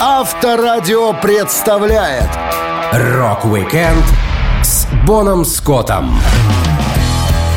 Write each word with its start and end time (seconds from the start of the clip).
Авторадио 0.00 1.12
представляет 1.14 2.28
Rock-Weekend 2.92 4.04
с 4.62 4.86
Боном 5.06 5.44
Скоттом. 5.44 6.18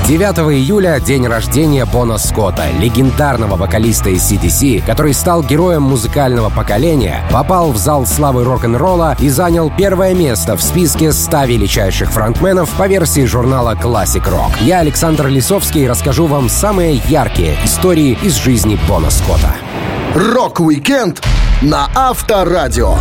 9 0.07 0.53
июля— 0.53 0.99
день 1.05 1.27
рождения 1.27 1.85
Бона 1.85 2.17
Скотта, 2.17 2.63
легендарного 2.79 3.57
вокалиста 3.57 4.09
AC/DC, 4.09 4.85
который 4.85 5.13
стал 5.13 5.43
героем 5.43 5.81
музыкального 5.81 6.49
поколения, 6.49 7.21
попал 7.29 7.73
в 7.73 7.77
зал 7.77 8.05
славы 8.05 8.45
рок-н-ролла 8.45 9.17
и 9.19 9.27
занял 9.27 9.69
первое 9.75 10.13
место 10.13 10.55
в 10.55 10.61
списке 10.61 11.11
100 11.11 11.43
величайших 11.45 12.09
фронтменов 12.09 12.69
по 12.77 12.87
версии 12.87 13.25
журнала 13.25 13.73
Classic 13.75 14.23
Rock. 14.23 14.53
Я, 14.61 14.79
Александр 14.79 15.27
Лисовский, 15.27 15.89
расскажу 15.89 16.27
вам 16.27 16.47
самые 16.47 17.01
яркие 17.09 17.57
истории 17.65 18.17
из 18.21 18.35
жизни 18.35 18.79
Бона 18.87 19.09
Скотта. 19.09 19.53
Rock-Weekend 20.15 21.21
на 21.61 21.89
Авторадио. 21.95 22.97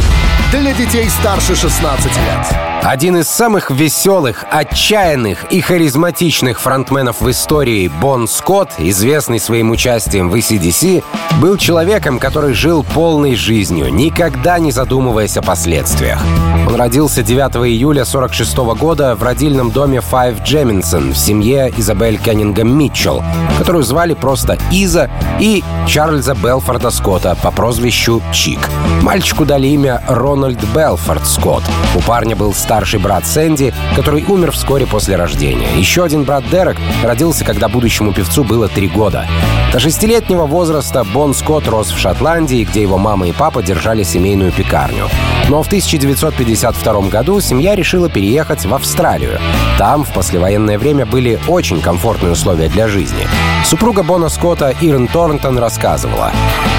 Для 0.51 0.73
детей 0.73 1.11
старше 1.11 1.55
16 1.55 2.07
лет. 2.17 2.76
Один 2.87 3.17
из 3.17 3.27
самых 3.29 3.73
веселых, 3.73 4.45
отчаянных 4.49 5.51
и 5.51 5.61
харизматичных 5.61 6.61
фронтменов 6.61 7.21
в 7.21 7.29
истории, 7.29 7.89
Бон 7.89 8.29
Скотт, 8.29 8.75
известный 8.79 9.41
своим 9.41 9.73
участием 9.73 10.31
в 10.31 10.37
AC/DC, 10.37 11.03
был 11.41 11.57
человеком, 11.57 12.21
который 12.21 12.55
жил 12.55 12.85
полной 12.85 13.35
жизнью, 13.35 13.93
никогда 13.93 14.61
не 14.61 14.71
задумываясь 14.71 15.37
о 15.37 15.43
последствиях. 15.43 16.21
Он 16.69 16.77
родился 16.77 17.25
9 17.25 17.57
июля 17.69 18.05
46 18.05 18.57
года 18.79 19.17
в 19.17 19.23
родильном 19.25 19.73
доме 19.73 20.01
Fyfe 20.01 20.45
Jamieson 20.45 21.13
в 21.13 21.19
семье 21.19 21.73
Изабель 21.77 22.19
Кеннингем 22.19 22.69
Митчелл, 22.79 23.25
которую 23.59 23.83
звали 23.83 24.15
просто 24.15 24.59
Иза, 24.71 25.11
и 25.41 25.65
Чарльза 25.89 26.35
Белфорда 26.35 26.91
Скотта 26.91 27.37
по 27.43 27.51
прозвищу 27.51 28.23
Чик. 28.33 28.61
Мальчику 29.03 29.45
дали 29.45 29.67
имя 29.67 30.03
Рональд 30.07 30.63
Белфорд 30.73 31.27
Скотт. 31.27 31.65
У 31.95 32.01
парня 32.01 32.37
был 32.37 32.55
старый 32.55 32.76
старший 32.77 33.01
брат 33.01 33.27
Сэнди, 33.27 33.73
который 33.95 34.23
умер 34.29 34.53
вскоре 34.53 34.87
после 34.87 35.17
рождения. 35.17 35.67
Еще 35.79 36.05
один 36.05 36.25
брат 36.25 36.45
Дерек 36.51 36.77
родился, 37.03 37.43
когда 37.43 37.71
будущему 37.71 38.13
певцу 38.13 38.45
было 38.45 38.69
три 38.69 38.87
года. 38.87 39.27
До 39.73 39.81
шестилетнего 39.81 40.45
возраста 40.45 41.03
Бон 41.03 41.33
Скотт 41.33 41.69
рос 41.69 41.91
в 41.91 41.99
Шотландии, 41.99 42.65
где 42.65 42.83
его 42.83 42.99
мама 42.99 43.29
и 43.29 43.33
папа 43.33 43.63
держали 43.63 44.03
семейную 44.03 44.53
пекарню. 44.53 45.09
Но 45.49 45.63
в 45.63 45.69
1952 45.69 47.09
году 47.09 47.41
семья 47.41 47.75
решила 47.75 48.11
переехать 48.11 48.67
в 48.67 48.75
Австралию. 48.75 49.39
Там 49.79 50.05
в 50.05 50.13
послевоенное 50.13 50.79
время 50.79 51.07
были 51.07 51.41
очень 51.49 51.81
комфортные 51.81 52.33
условия 52.33 52.69
для 52.69 52.89
жизни. 52.89 53.27
Супруга 53.65 54.03
Бона 54.03 54.29
Скотта 54.29 54.75
Ирен 54.83 55.09
Торнтон 55.09 55.59
рассказывала. 55.59 56.31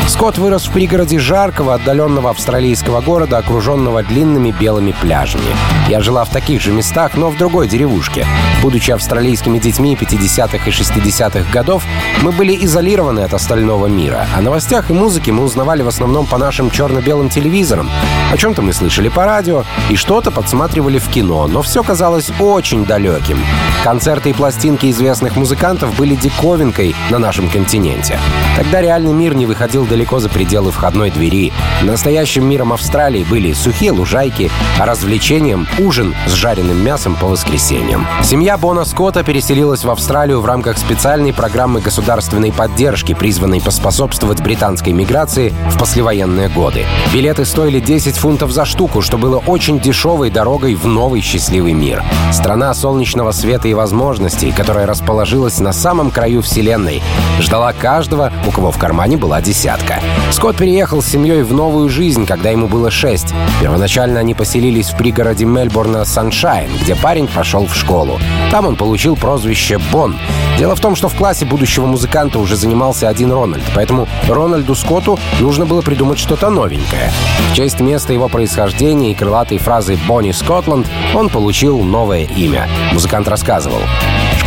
Скотт 0.07 0.37
вырос 0.37 0.67
в 0.67 0.71
пригороде 0.71 1.17
жаркого, 1.17 1.73
отдаленного 1.73 2.29
австралийского 2.29 3.01
города, 3.01 3.39
окруженного 3.39 4.03
длинными 4.03 4.51
белыми 4.51 4.93
пляжами. 5.01 5.43
Я 5.89 6.01
жила 6.01 6.25
в 6.25 6.29
таких 6.29 6.61
же 6.61 6.71
местах, 6.71 7.15
но 7.15 7.29
в 7.29 7.37
другой 7.37 7.67
деревушке. 7.67 8.25
Будучи 8.61 8.91
австралийскими 8.91 9.59
детьми 9.59 9.95
50-х 9.95 10.69
и 10.69 10.71
60-х 10.71 11.51
годов, 11.51 11.83
мы 12.21 12.31
были 12.31 12.57
изолированы 12.65 13.21
от 13.21 13.33
остального 13.33 13.87
мира. 13.87 14.27
О 14.35 14.41
новостях 14.41 14.89
и 14.89 14.93
музыке 14.93 15.31
мы 15.31 15.43
узнавали 15.43 15.83
в 15.83 15.87
основном 15.87 16.25
по 16.25 16.37
нашим 16.37 16.71
черно-белым 16.71 17.29
телевизорам. 17.29 17.89
О 18.31 18.37
чем-то 18.37 18.61
мы 18.61 18.73
слышали 18.73 19.07
по 19.07 19.25
радио 19.25 19.63
и 19.89 19.95
что-то 19.95 20.31
подсматривали 20.31 20.99
в 20.99 21.07
кино, 21.09 21.47
но 21.47 21.61
все 21.61 21.83
казалось 21.83 22.31
очень 22.39 22.85
далеким. 22.85 23.39
Концерты 23.83 24.31
и 24.31 24.33
пластинки 24.33 24.89
известных 24.91 25.35
музыкантов 25.35 25.95
были 25.95 26.15
диковинкой 26.15 26.95
на 27.09 27.19
нашем 27.19 27.49
континенте. 27.49 28.19
Тогда 28.57 28.81
реальный 28.81 29.13
мир 29.13 29.35
не 29.35 29.45
выходил 29.45 29.85
далеко 29.85 30.19
за 30.19 30.29
пределы 30.29 30.71
входной 30.71 31.11
двери. 31.11 31.53
Настоящим 31.83 32.45
миром 32.45 32.73
Австралии 32.73 33.23
были 33.23 33.53
сухие 33.53 33.91
лужайки, 33.91 34.51
а 34.79 34.85
развлечением 34.85 35.66
ужин 35.79 36.15
с 36.27 36.33
жареным 36.33 36.83
мясом 36.83 37.15
по 37.15 37.27
воскресеньям. 37.27 38.05
Семья 38.23 38.57
Бона 38.57 38.85
Скотта 38.85 39.23
переселилась 39.23 39.83
в 39.83 39.89
Австралию 39.89 40.41
в 40.41 40.45
рамках 40.45 40.77
специальной 40.77 41.33
программы 41.33 41.81
государственной 41.81 42.51
поддержки, 42.51 43.13
призванной 43.13 43.61
поспособствовать 43.61 44.41
британской 44.41 44.93
миграции 44.93 45.53
в 45.69 45.77
послевоенные 45.77 46.49
годы. 46.49 46.85
Билеты 47.13 47.45
стоили 47.45 47.79
10 47.79 48.15
фунтов 48.15 48.51
за 48.51 48.65
штуку, 48.65 49.01
что 49.01 49.17
было 49.17 49.37
очень 49.37 49.79
дешевой 49.79 50.29
дорогой 50.29 50.75
в 50.75 50.85
новый 50.85 51.21
счастливый 51.21 51.73
мир. 51.73 52.03
Страна 52.31 52.73
солнечного 52.73 53.31
света 53.31 53.67
и 53.67 53.73
возможностей, 53.73 54.51
которая 54.51 54.85
расположилась 54.85 55.59
на 55.59 55.73
самом 55.73 56.11
краю 56.11 56.41
Вселенной, 56.41 57.01
ждала 57.39 57.73
каждого, 57.73 58.31
у 58.45 58.51
кого 58.51 58.71
в 58.71 58.77
кармане 58.77 59.17
была 59.17 59.41
десятка. 59.41 60.01
Скотт 60.31 60.57
переехал 60.57 61.01
с 61.01 61.07
семьей 61.07 61.43
в 61.43 61.53
новую 61.53 61.89
жизнь, 61.89 62.25
когда 62.25 62.49
ему 62.49 62.67
было 62.67 62.91
шесть. 62.91 63.33
Первоначально 63.61 64.19
они 64.19 64.33
поселились 64.33 64.89
в 64.89 64.97
пригороде 64.97 65.45
Мельбурна 65.57 66.05
Саншайн, 66.05 66.69
где 66.83 66.95
парень 66.95 67.27
пошел 67.27 67.65
в 67.65 67.75
школу. 67.75 68.19
Там 68.51 68.67
он 68.67 68.75
получил 68.75 69.15
прозвище 69.15 69.79
Бон. 69.91 70.15
Дело 70.59 70.75
в 70.75 70.79
том, 70.79 70.95
что 70.95 71.09
в 71.09 71.15
классе 71.15 71.45
будущего 71.45 71.87
музыканта 71.87 72.37
уже 72.37 72.55
занимался 72.55 73.09
один 73.09 73.31
Рональд, 73.31 73.63
поэтому 73.73 74.07
Рональду 74.27 74.75
Скотту 74.75 75.17
нужно 75.39 75.65
было 75.65 75.81
придумать 75.81 76.19
что-то 76.19 76.51
новенькое. 76.51 77.11
В 77.51 77.55
честь 77.55 77.79
места 77.79 78.13
его 78.13 78.27
происхождения 78.27 79.11
и 79.11 79.15
крылатой 79.15 79.57
фразы 79.57 79.97
«Бонни 80.07 80.31
Скотланд» 80.31 80.85
он 81.15 81.29
получил 81.29 81.79
новое 81.79 82.25
имя. 82.25 82.69
Музыкант 82.93 83.27
рассказывал. 83.27 83.81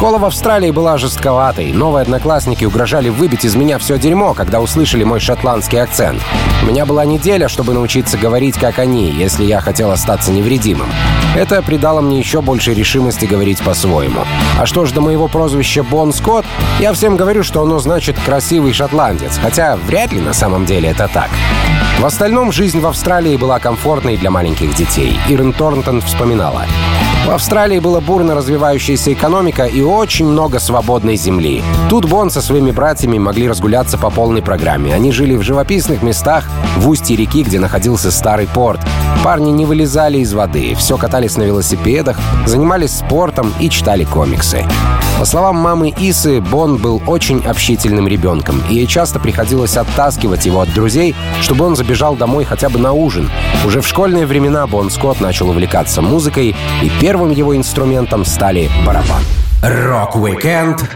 Школа 0.00 0.16
в 0.16 0.24
Австралии 0.24 0.70
была 0.70 0.96
жестковатой. 0.96 1.72
Новые 1.72 2.04
одноклассники 2.04 2.64
угрожали 2.64 3.10
выбить 3.10 3.44
из 3.44 3.54
меня 3.54 3.76
все 3.76 3.98
дерьмо, 3.98 4.32
когда 4.32 4.62
услышали 4.62 5.04
мой 5.04 5.20
шотландский 5.20 5.76
акцент. 5.76 6.22
У 6.62 6.66
меня 6.66 6.86
была 6.86 7.04
неделя, 7.04 7.48
чтобы 7.48 7.74
научиться 7.74 8.16
говорить, 8.16 8.56
как 8.56 8.78
они, 8.78 9.10
если 9.10 9.44
я 9.44 9.60
хотел 9.60 9.90
остаться 9.90 10.32
невредимым. 10.32 10.88
Это 11.36 11.60
придало 11.60 12.00
мне 12.00 12.18
еще 12.18 12.40
больше 12.40 12.72
решимости 12.72 13.26
говорить 13.26 13.60
по-своему. 13.60 14.22
А 14.58 14.64
что 14.64 14.86
ж 14.86 14.92
до 14.92 15.02
моего 15.02 15.28
прозвища 15.28 15.82
Бон 15.82 16.14
Скотт, 16.14 16.46
я 16.78 16.94
всем 16.94 17.18
говорю, 17.18 17.42
что 17.42 17.60
оно 17.60 17.78
значит 17.78 18.18
«красивый 18.24 18.72
шотландец», 18.72 19.36
хотя 19.36 19.76
вряд 19.76 20.12
ли 20.12 20.20
на 20.22 20.32
самом 20.32 20.64
деле 20.64 20.88
это 20.88 21.10
так. 21.12 21.28
В 21.98 22.06
остальном 22.06 22.52
жизнь 22.52 22.80
в 22.80 22.86
Австралии 22.86 23.36
была 23.36 23.58
комфортной 23.58 24.16
для 24.16 24.30
маленьких 24.30 24.74
детей. 24.74 25.20
Ирен 25.28 25.52
Торнтон 25.52 26.00
вспоминала. 26.00 26.64
В 27.26 27.30
Австралии 27.30 27.78
была 27.78 28.00
бурно 28.00 28.34
развивающаяся 28.34 29.12
экономика 29.12 29.64
и 29.64 29.82
очень 29.82 30.26
много 30.26 30.58
свободной 30.58 31.16
земли. 31.16 31.62
Тут 31.88 32.06
Бон 32.06 32.30
со 32.30 32.42
своими 32.42 32.70
братьями 32.70 33.18
могли 33.18 33.48
разгуляться 33.48 33.98
по 33.98 34.10
полной 34.10 34.42
программе. 34.42 34.94
Они 34.94 35.12
жили 35.12 35.36
в 35.36 35.42
живописных 35.42 36.02
местах, 36.02 36.48
в 36.76 36.88
устье 36.88 37.16
реки, 37.16 37.42
где 37.42 37.60
находился 37.60 38.10
старый 38.10 38.46
порт. 38.46 38.80
Парни 39.22 39.50
не 39.50 39.66
вылезали 39.66 40.18
из 40.18 40.32
воды, 40.32 40.74
все 40.74 40.96
катались 40.96 41.36
на 41.36 41.42
велосипедах, 41.42 42.18
занимались 42.46 42.98
спортом 42.98 43.52
и 43.60 43.68
читали 43.68 44.04
комиксы. 44.04 44.64
По 45.20 45.26
словам 45.26 45.56
мамы 45.56 45.92
Исы, 45.98 46.40
Бон 46.40 46.78
был 46.78 47.02
очень 47.06 47.44
общительным 47.44 48.08
ребенком, 48.08 48.62
и 48.70 48.76
ей 48.76 48.86
часто 48.86 49.20
приходилось 49.20 49.76
оттаскивать 49.76 50.46
его 50.46 50.62
от 50.62 50.72
друзей, 50.72 51.14
чтобы 51.42 51.66
он 51.66 51.76
забежал 51.76 52.16
домой 52.16 52.46
хотя 52.46 52.70
бы 52.70 52.78
на 52.78 52.94
ужин. 52.94 53.30
Уже 53.66 53.82
в 53.82 53.86
школьные 53.86 54.24
времена 54.24 54.66
Бон 54.66 54.88
Скотт 54.88 55.20
начал 55.20 55.50
увлекаться 55.50 56.00
музыкой, 56.00 56.56
и 56.82 56.90
первым 57.02 57.32
его 57.32 57.54
инструментом 57.54 58.24
стали 58.24 58.70
барабаны. 58.86 59.20
Rock-Weekend 59.62 60.88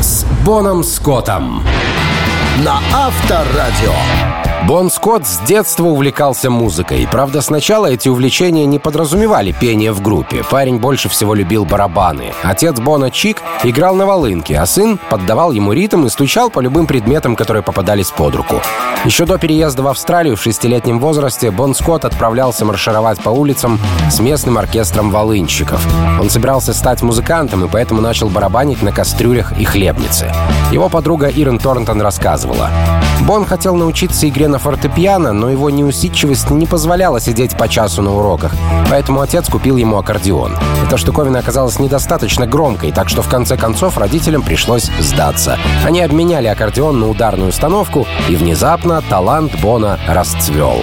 с 0.00 0.24
Боном 0.44 0.84
Скоттом 0.84 1.64
на 2.64 2.78
Авторадио. 2.92 4.43
Бон 4.66 4.90
Скотт 4.90 5.26
с 5.26 5.40
детства 5.40 5.84
увлекался 5.84 6.48
музыкой. 6.48 7.06
Правда, 7.12 7.42
сначала 7.42 7.86
эти 7.86 8.08
увлечения 8.08 8.64
не 8.64 8.78
подразумевали 8.78 9.52
пение 9.52 9.92
в 9.92 10.00
группе. 10.00 10.42
Парень 10.42 10.78
больше 10.78 11.10
всего 11.10 11.34
любил 11.34 11.66
барабаны. 11.66 12.32
Отец 12.42 12.80
Бона 12.80 13.10
Чик 13.10 13.42
играл 13.62 13.94
на 13.94 14.06
волынке, 14.06 14.58
а 14.58 14.64
сын 14.64 14.98
поддавал 15.10 15.52
ему 15.52 15.74
ритм 15.74 16.06
и 16.06 16.08
стучал 16.08 16.48
по 16.48 16.60
любым 16.60 16.86
предметам, 16.86 17.36
которые 17.36 17.62
попадались 17.62 18.10
под 18.10 18.36
руку. 18.36 18.62
Еще 19.04 19.26
до 19.26 19.36
переезда 19.36 19.82
в 19.82 19.88
Австралию 19.88 20.34
в 20.34 20.42
шестилетнем 20.42 20.98
возрасте 20.98 21.50
Бон 21.50 21.74
Скотт 21.74 22.06
отправлялся 22.06 22.64
маршировать 22.64 23.20
по 23.20 23.28
улицам 23.28 23.78
с 24.10 24.18
местным 24.18 24.56
оркестром 24.56 25.10
волынщиков. 25.10 25.86
Он 26.18 26.30
собирался 26.30 26.72
стать 26.72 27.02
музыкантом 27.02 27.66
и 27.66 27.68
поэтому 27.68 28.00
начал 28.00 28.30
барабанить 28.30 28.80
на 28.80 28.92
кастрюлях 28.92 29.52
и 29.58 29.64
хлебнице. 29.64 30.32
Его 30.72 30.88
подруга 30.88 31.28
Ирен 31.28 31.58
Торнтон 31.58 32.00
рассказывала. 32.00 32.70
Бон 33.26 33.46
хотел 33.46 33.74
научиться 33.74 34.28
игре 34.28 34.48
на 34.48 34.53
фортепиано, 34.58 35.32
но 35.32 35.50
его 35.50 35.70
неусидчивость 35.70 36.50
не 36.50 36.66
позволяла 36.66 37.20
сидеть 37.20 37.56
по 37.56 37.68
часу 37.68 38.02
на 38.02 38.14
уроках, 38.14 38.52
поэтому 38.90 39.20
отец 39.20 39.48
купил 39.48 39.76
ему 39.76 39.96
аккордеон. 39.98 40.56
Эта 40.86 40.96
штуковина 40.96 41.38
оказалась 41.38 41.78
недостаточно 41.78 42.46
громкой, 42.46 42.92
так 42.92 43.08
что 43.08 43.22
в 43.22 43.28
конце 43.28 43.56
концов 43.56 43.98
родителям 43.98 44.42
пришлось 44.42 44.90
сдаться. 45.00 45.58
Они 45.84 46.00
обменяли 46.00 46.46
аккордеон 46.46 47.00
на 47.00 47.08
ударную 47.08 47.50
установку, 47.50 48.06
и 48.28 48.36
внезапно 48.36 49.02
талант 49.08 49.52
Бона 49.60 49.98
расцвел. 50.06 50.82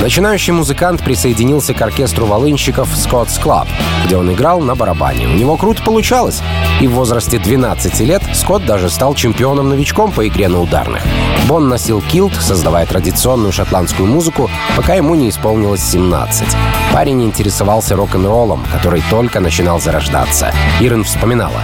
Начинающий 0.00 0.52
музыкант 0.52 1.02
присоединился 1.02 1.74
к 1.74 1.82
оркестру 1.82 2.26
волынщиков 2.26 2.88
Scott's 2.92 3.42
Club, 3.42 3.66
где 4.04 4.16
он 4.16 4.32
играл 4.32 4.60
на 4.60 4.74
барабане. 4.74 5.26
У 5.26 5.32
него 5.32 5.56
круто 5.56 5.82
получалось, 5.82 6.42
и 6.80 6.86
в 6.86 6.92
возрасте 6.92 7.38
12 7.38 8.00
лет 8.00 8.22
Скотт 8.34 8.64
даже 8.64 8.90
стал 8.90 9.14
чемпионом-новичком 9.14 10.12
по 10.12 10.26
игре 10.28 10.48
на 10.48 10.60
ударных. 10.60 11.02
Бон 11.48 11.68
носил 11.68 12.00
килт, 12.02 12.34
создавая 12.34 12.86
традиционную 12.86 13.52
шотландскую 13.52 14.06
музыку, 14.06 14.50
пока 14.76 14.94
ему 14.94 15.14
не 15.14 15.30
исполнилось 15.30 15.82
17. 15.82 16.46
Парень 16.92 17.22
интересовался 17.22 17.96
рок-н-роллом, 17.96 18.64
который 18.72 19.02
только 19.10 19.40
начинал 19.40 19.80
зарождаться. 19.80 20.52
Ирен 20.80 21.04
вспоминала. 21.04 21.62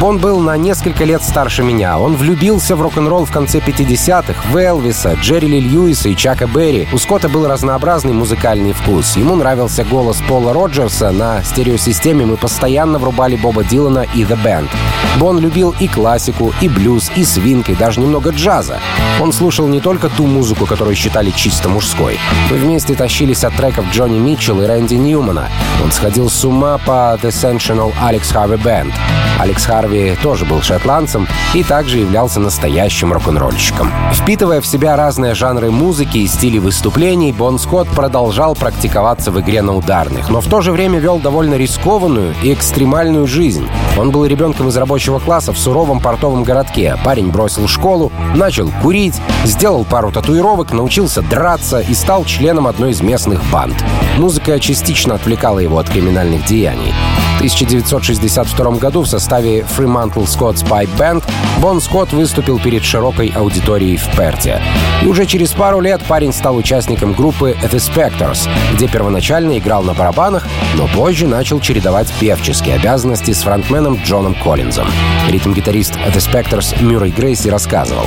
Бон 0.00 0.18
был 0.18 0.40
на 0.40 0.58
несколько 0.58 1.04
лет 1.04 1.22
старше 1.22 1.62
меня. 1.62 1.98
Он 1.98 2.16
влюбился 2.16 2.76
в 2.76 2.82
рок-н-ролл 2.82 3.24
в 3.24 3.32
конце 3.32 3.60
50-х, 3.60 4.34
в 4.50 4.56
Элвиса, 4.56 5.14
Джерри 5.22 5.48
Ли 5.48 5.60
Льюиса 5.60 6.10
и 6.10 6.16
Чака 6.16 6.46
Берри. 6.46 6.86
У 6.92 6.98
Скотта 6.98 7.30
разнообразный 7.48 8.12
музыкальный 8.12 8.72
вкус. 8.72 9.16
Ему 9.16 9.36
нравился 9.36 9.84
голос 9.84 10.22
Пола 10.28 10.52
Роджерса. 10.52 11.10
На 11.10 11.42
стереосистеме 11.42 12.26
мы 12.26 12.36
постоянно 12.36 12.98
врубали 12.98 13.36
Боба 13.36 13.64
Дилана 13.64 14.06
и 14.14 14.22
The 14.22 14.38
Band. 14.42 14.68
Бон 15.18 15.38
любил 15.38 15.74
и 15.80 15.88
классику, 15.88 16.52
и 16.60 16.68
блюз, 16.68 17.10
и 17.16 17.24
свинг, 17.24 17.70
и 17.70 17.74
даже 17.74 18.00
немного 18.00 18.30
джаза. 18.30 18.78
Он 19.20 19.32
слушал 19.32 19.66
не 19.66 19.80
только 19.80 20.08
ту 20.08 20.26
музыку, 20.26 20.66
которую 20.66 20.94
считали 20.94 21.30
чисто 21.30 21.68
мужской. 21.68 22.18
Мы 22.50 22.58
вместе 22.58 22.94
тащились 22.94 23.44
от 23.44 23.54
треков 23.56 23.86
Джонни 23.92 24.18
Митчелл 24.18 24.62
и 24.62 24.66
Рэнди 24.66 24.94
Ньюмана. 24.94 25.48
Он 25.82 25.90
сходил 25.90 26.28
с 26.28 26.44
ума 26.44 26.78
по 26.78 27.18
The 27.22 27.30
Sensational 27.30 27.92
Alex 28.02 28.34
Harvey 28.34 28.62
Band. 28.62 28.92
Алекс 29.38 29.64
Харви 29.66 30.16
тоже 30.22 30.44
был 30.44 30.62
шотландцем 30.62 31.28
и 31.54 31.62
также 31.62 31.98
являлся 31.98 32.40
настоящим 32.40 33.12
рок-н-ролльщиком. 33.12 33.92
Впитывая 34.12 34.60
в 34.60 34.66
себя 34.66 34.96
разные 34.96 35.34
жанры 35.34 35.70
музыки 35.70 36.18
и 36.18 36.26
стили 36.26 36.58
выступлений, 36.58 37.32
Бон 37.36 37.58
Скотт 37.58 37.88
продолжал 37.88 38.54
практиковаться 38.54 39.30
в 39.30 39.38
игре 39.40 39.60
на 39.60 39.76
ударных, 39.76 40.30
но 40.30 40.40
в 40.40 40.46
то 40.46 40.62
же 40.62 40.72
время 40.72 40.98
вел 40.98 41.18
довольно 41.18 41.54
рискованную 41.56 42.34
и 42.42 42.52
экстремальную 42.52 43.26
жизнь. 43.26 43.68
Он 43.98 44.10
был 44.10 44.24
ребенком 44.24 44.68
из 44.68 44.76
рабочего 44.76 45.18
класса 45.18 45.52
в 45.52 45.58
суровом 45.58 46.00
портовом 46.00 46.44
городке. 46.44 46.96
Парень 47.04 47.30
бросил 47.30 47.68
школу, 47.68 48.10
начал 48.34 48.70
курить, 48.82 49.20
сделал 49.44 49.84
пару 49.84 50.12
татуировок, 50.12 50.72
научился 50.72 51.20
драться 51.20 51.80
и 51.80 51.92
стал 51.94 52.24
членом 52.24 52.66
одной 52.66 52.92
из 52.92 53.02
местных 53.02 53.42
банд. 53.52 53.76
Музыка 54.16 54.58
частично 54.58 55.14
отвлекала 55.14 55.58
его 55.58 55.78
от 55.78 55.90
криминальных 55.90 56.46
деяний. 56.46 56.94
В 57.36 57.38
1962 57.38 58.70
году 58.78 59.02
в 59.02 59.06
составе 59.06 59.60
Fremantle 59.60 60.24
Scott's 60.24 60.66
Pipe 60.66 60.88
Band 60.96 61.22
Бон 61.60 61.82
Скотт 61.82 62.14
выступил 62.14 62.58
перед 62.58 62.82
широкой 62.82 63.28
аудиторией 63.28 63.98
в 63.98 64.06
Перте. 64.16 64.62
И 65.02 65.06
уже 65.06 65.26
через 65.26 65.52
пару 65.52 65.80
лет 65.80 66.02
парень 66.08 66.32
стал 66.32 66.56
участником 66.56 67.12
группы 67.12 67.54
The 67.62 67.76
Spectors, 67.76 68.48
где 68.74 68.88
первоначально 68.88 69.58
играл 69.58 69.82
на 69.82 69.92
барабанах, 69.92 70.46
но 70.76 70.88
позже 70.88 71.26
начал 71.26 71.60
чередовать 71.60 72.10
певческие 72.18 72.76
обязанности 72.76 73.32
с 73.32 73.42
фронтменом 73.42 74.00
Джоном 74.02 74.34
Коллинзом. 74.34 74.88
Ритм-гитарист 75.28 75.96
The 75.96 76.16
Spectors 76.16 76.82
Мюррей 76.82 77.12
Грейси 77.12 77.48
рассказывал. 77.48 78.06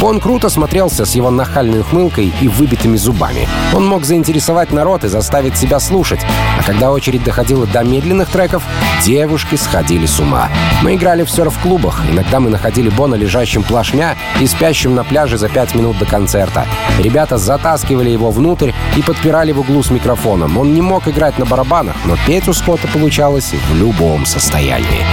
Бон 0.00 0.20
круто 0.20 0.48
смотрелся 0.48 1.04
с 1.04 1.14
его 1.14 1.30
нахальной 1.30 1.80
ухмылкой 1.80 2.32
и 2.40 2.48
выбитыми 2.48 2.96
зубами. 2.96 3.48
Он 3.74 3.84
мог 3.86 4.04
заинтересовать 4.04 4.70
народ 4.70 5.04
и 5.04 5.08
заставить 5.08 5.56
себя 5.56 5.80
слушать. 5.80 6.20
А 6.58 6.62
когда 6.62 6.92
очередь 6.92 7.24
доходила 7.24 7.66
до 7.66 7.82
медленных 7.82 8.28
треков, 8.28 8.57
девушки 9.04 9.54
сходили 9.56 10.06
с 10.06 10.20
ума. 10.20 10.48
Мы 10.82 10.94
играли 10.94 11.24
в 11.24 11.30
серф-клубах. 11.30 12.02
Иногда 12.10 12.40
мы 12.40 12.50
находили 12.50 12.88
Бона 12.88 13.14
лежащим 13.14 13.62
плашмя 13.62 14.16
и 14.40 14.46
спящим 14.46 14.94
на 14.94 15.04
пляже 15.04 15.38
за 15.38 15.48
пять 15.48 15.74
минут 15.74 15.98
до 15.98 16.06
концерта. 16.06 16.66
Ребята 16.98 17.38
затаскивали 17.38 18.10
его 18.10 18.30
внутрь 18.30 18.72
и 18.96 19.02
подпирали 19.02 19.52
в 19.52 19.60
углу 19.60 19.82
с 19.82 19.90
микрофоном. 19.90 20.58
Он 20.58 20.74
не 20.74 20.82
мог 20.82 21.08
играть 21.08 21.38
на 21.38 21.44
барабанах, 21.44 21.96
но 22.04 22.16
петь 22.26 22.48
у 22.48 22.52
Скотта 22.52 22.88
получалось 22.88 23.52
в 23.70 23.76
любом 23.76 24.26
состоянии. 24.26 25.04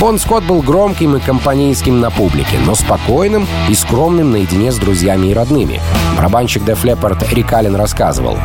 Бон 0.00 0.18
Скотт 0.18 0.44
был 0.44 0.62
громким 0.62 1.16
и 1.16 1.20
компанейским 1.20 2.00
на 2.00 2.10
публике, 2.10 2.58
но 2.64 2.74
спокойным 2.74 3.46
и 3.68 3.74
скромным 3.74 4.30
наедине 4.30 4.70
с 4.70 4.76
друзьями 4.76 5.28
и 5.28 5.34
родными. 5.34 5.80
Барабанщик 6.16 6.64
Def 6.64 6.84
Leppard 6.84 7.32
Рик 7.32 7.52
Аллен 7.52 7.74
рассказывал. 7.74 8.38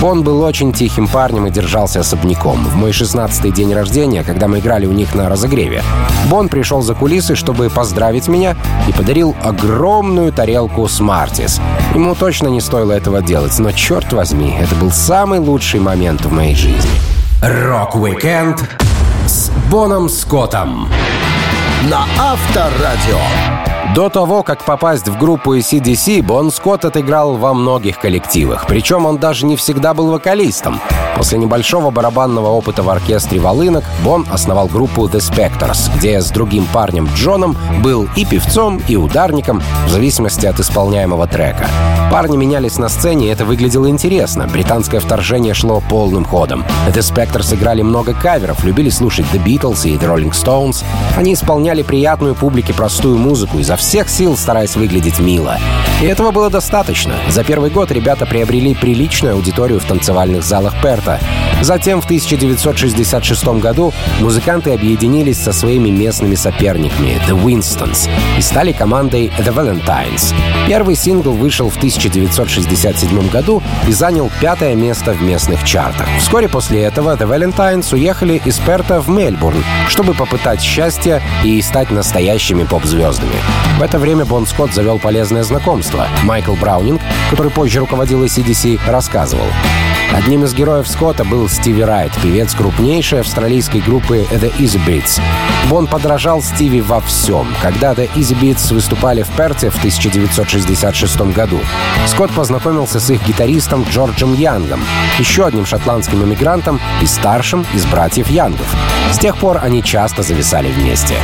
Бон 0.00 0.22
был 0.22 0.42
очень 0.42 0.72
тихим 0.72 1.08
парнем 1.08 1.48
и 1.48 1.50
держался 1.50 2.00
особняком. 2.00 2.64
В 2.64 2.76
мой 2.76 2.90
16-й 2.90 3.50
день 3.50 3.74
рождения, 3.74 3.87
когда 4.24 4.48
мы 4.48 4.58
играли 4.58 4.86
у 4.86 4.92
них 4.92 5.14
на 5.14 5.28
разогреве, 5.28 5.82
Бон 6.28 6.48
пришел 6.48 6.82
за 6.82 6.94
кулисы, 6.94 7.34
чтобы 7.34 7.70
поздравить 7.70 8.28
меня 8.28 8.56
и 8.86 8.92
подарил 8.92 9.34
огромную 9.42 10.32
тарелку 10.32 10.86
Smarties. 10.88 11.60
Ему 11.94 12.14
точно 12.14 12.48
не 12.48 12.60
стоило 12.60 12.92
этого 12.92 13.22
делать, 13.22 13.58
но 13.58 13.72
черт 13.72 14.12
возьми, 14.12 14.56
это 14.60 14.74
был 14.74 14.90
самый 14.90 15.38
лучший 15.38 15.80
момент 15.80 16.24
в 16.24 16.32
моей 16.32 16.54
жизни. 16.54 16.90
Rock-Weekend 17.42 18.64
с 19.26 19.50
Боном 19.70 20.08
Скоттом. 20.08 20.88
На 21.88 22.04
Авторадио. 22.18 23.77
До 23.94 24.10
того, 24.10 24.42
как 24.42 24.64
попасть 24.64 25.08
в 25.08 25.16
группу 25.18 25.56
AC/DC, 25.56 26.22
Бон 26.22 26.50
Скотт 26.50 26.84
отыграл 26.84 27.36
во 27.36 27.54
многих 27.54 27.98
коллективах. 27.98 28.66
Причем 28.66 29.06
он 29.06 29.18
даже 29.18 29.46
не 29.46 29.56
всегда 29.56 29.94
был 29.94 30.08
вокалистом. 30.10 30.78
После 31.16 31.38
небольшого 31.38 31.90
барабанного 31.90 32.48
опыта 32.48 32.82
в 32.82 32.90
оркестре 32.90 33.40
волынок 33.40 33.84
Бон 34.04 34.26
основал 34.30 34.68
группу 34.68 35.06
The 35.06 35.18
Spectors, 35.18 35.90
где 35.96 36.20
с 36.20 36.30
другим 36.30 36.66
парнем 36.72 37.08
Джоном 37.16 37.56
был 37.82 38.08
и 38.14 38.24
певцом, 38.24 38.80
и 38.86 38.94
ударником, 38.94 39.62
в 39.86 39.90
зависимости 39.90 40.46
от 40.46 40.60
исполняемого 40.60 41.26
трека. 41.26 41.66
Парни 42.12 42.36
менялись 42.36 42.78
на 42.78 42.88
сцене, 42.88 43.26
и 43.26 43.30
это 43.30 43.44
выглядело 43.44 43.88
интересно. 43.88 44.46
Британское 44.46 45.00
вторжение 45.00 45.54
шло 45.54 45.82
полным 45.90 46.24
ходом. 46.24 46.64
The 46.88 47.00
Spectors 47.00 47.54
играли 47.54 47.82
много 47.82 48.14
каверов, 48.14 48.64
любили 48.64 48.90
слушать 48.90 49.26
The 49.32 49.44
Beatles 49.44 49.88
и 49.88 49.96
The 49.96 50.14
Rolling 50.14 50.32
Stones. 50.32 50.84
Они 51.16 51.34
исполняли 51.34 51.82
приятную 51.82 52.34
публике 52.34 52.72
простую 52.72 53.18
музыку, 53.18 53.58
изо 53.58 53.76
всех 53.78 54.08
сил 54.08 54.36
стараясь 54.36 54.76
выглядеть 54.76 55.18
мило. 55.18 55.58
И 56.02 56.04
этого 56.04 56.30
было 56.30 56.50
достаточно. 56.50 57.14
За 57.28 57.42
первый 57.42 57.70
год 57.70 57.90
ребята 57.90 58.26
приобрели 58.26 58.74
приличную 58.74 59.34
аудиторию 59.34 59.80
в 59.80 59.84
танцевальных 59.84 60.44
залах 60.44 60.80
Перта. 60.82 61.20
Затем 61.60 62.00
в 62.00 62.04
1966 62.04 63.44
году 63.60 63.92
музыканты 64.20 64.72
объединились 64.72 65.38
со 65.38 65.52
своими 65.52 65.90
местными 65.90 66.36
соперниками 66.36 67.20
The 67.28 67.42
Winstons 67.42 68.08
и 68.38 68.42
стали 68.42 68.72
командой 68.72 69.32
The 69.38 69.52
Valentines. 69.52 70.34
Первый 70.68 70.94
сингл 70.94 71.32
вышел 71.32 71.68
в 71.68 71.76
1967 71.76 73.28
году 73.28 73.62
и 73.88 73.92
занял 73.92 74.30
пятое 74.40 74.74
место 74.76 75.12
в 75.12 75.22
местных 75.22 75.64
чартах. 75.64 76.06
Вскоре 76.20 76.48
после 76.48 76.82
этого 76.82 77.16
The 77.16 77.28
Valentines 77.28 77.92
уехали 77.92 78.40
из 78.44 78.58
Перта 78.58 79.00
в 79.00 79.08
Мельбурн, 79.08 79.64
чтобы 79.88 80.14
попытать 80.14 80.60
счастье 80.60 81.22
и 81.42 81.60
стать 81.62 81.90
настоящими 81.90 82.64
поп-звездами. 82.64 83.36
В 83.76 83.82
это 83.82 83.98
время 83.98 84.24
Бон 84.24 84.46
Скотт 84.46 84.72
завел 84.72 84.98
полезное 84.98 85.42
знакомство. 85.42 86.06
Майкл 86.24 86.54
Браунинг, 86.54 87.00
который 87.30 87.52
позже 87.52 87.80
руководил 87.80 88.24
ACDC, 88.24 88.80
рассказывал. 88.88 89.46
Одним 90.12 90.44
из 90.44 90.54
героев 90.54 90.88
Скотта 90.88 91.24
был 91.24 91.48
Стиви 91.48 91.82
Райт, 91.82 92.12
певец 92.22 92.54
крупнейшей 92.54 93.20
австралийской 93.20 93.80
группы 93.80 94.26
The 94.30 94.52
Easy 94.56 94.80
Beats. 94.84 95.20
Бон 95.68 95.86
подражал 95.86 96.42
Стиви 96.42 96.80
во 96.80 97.00
всем. 97.00 97.46
Когда 97.60 97.92
The 97.92 98.10
Easy 98.14 98.34
Beats 98.38 98.72
выступали 98.72 99.22
в 99.22 99.28
Перте 99.28 99.68
в 99.70 99.76
1966 99.76 101.20
году, 101.32 101.60
Скотт 102.06 102.30
познакомился 102.32 103.00
с 103.00 103.10
их 103.10 103.24
гитаристом 103.26 103.84
Джорджем 103.90 104.34
Янгом, 104.34 104.80
еще 105.18 105.44
одним 105.44 105.66
шотландским 105.66 106.24
эмигрантом 106.24 106.80
и 107.02 107.06
старшим 107.06 107.66
из 107.74 107.84
братьев 107.84 108.28
Янгов. 108.28 108.66
С 109.12 109.18
тех 109.18 109.36
пор 109.36 109.58
они 109.62 109.82
часто 109.82 110.22
зависали 110.22 110.70
вместе. 110.70 111.16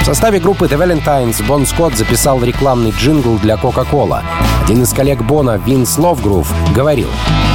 В 0.00 0.06
составе 0.06 0.40
группы 0.40 0.66
The 0.66 0.76
Valentines 0.76 1.44
Бон 1.46 1.66
Скотт 1.66 1.83
записал 1.92 2.42
рекламный 2.42 2.94
джингл 2.98 3.36
для 3.36 3.56
Coca-Cola. 3.56 4.22
Один 4.64 4.82
из 4.82 4.94
коллег 4.94 5.22
Бона, 5.22 5.60
Винс 5.66 5.98
Ловгрув, 5.98 6.50
говорил, 6.74 7.08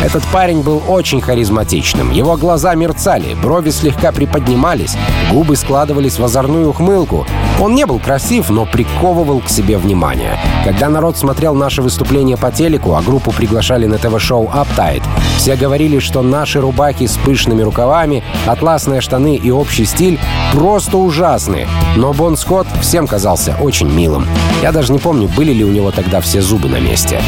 «Этот 0.03 0.23
парень 0.25 0.61
был 0.61 0.83
очень 0.87 1.21
харизматичным. 1.21 2.11
Его 2.11 2.37
глаза 2.37 2.75
мерцали, 2.75 3.33
брови 3.33 3.71
слегка 3.71 4.11
приподнимались, 4.11 4.95
губы 5.31 5.55
складывались 5.55 6.19
в 6.19 6.23
озорную 6.23 6.69
ухмылку. 6.69 7.25
Он 7.61 7.75
не 7.75 7.85
был 7.85 7.99
красив, 7.99 8.49
но 8.49 8.65
приковывал 8.65 9.41
к 9.41 9.49
себе 9.49 9.77
внимание. 9.77 10.39
Когда 10.63 10.87
народ 10.87 11.17
смотрел 11.17 11.53
наше 11.53 11.81
выступление 11.81 12.37
по 12.37 12.51
телеку, 12.51 12.95
а 12.95 13.01
группу 13.01 13.31
приглашали 13.31 13.85
на 13.85 13.97
ТВ-шоу 13.97 14.47
Uptight, 14.47 15.03
все 15.37 15.57
говорили, 15.57 15.99
что 15.99 16.21
наши 16.21 16.61
рубахи 16.61 17.05
с 17.05 17.17
пышными 17.17 17.61
рукавами, 17.61 18.23
атласные 18.45 19.01
штаны 19.01 19.35
и 19.35 19.51
общий 19.51 19.83
стиль 19.83 20.17
просто 20.53 20.97
ужасны. 20.97 21.67
Но 21.97 22.13
Бон 22.13 22.37
Скотт 22.37 22.67
всем 22.81 23.07
казался 23.07 23.57
очень 23.59 23.91
милым. 23.91 24.25
Я 24.61 24.71
даже 24.71 24.93
не 24.93 24.99
помню, 24.99 25.27
были 25.27 25.51
ли 25.51 25.65
у 25.65 25.71
него 25.71 25.91
тогда 25.91 26.21
все 26.21 26.41
зубы 26.41 26.69
на 26.69 26.79
месте. 26.79 27.21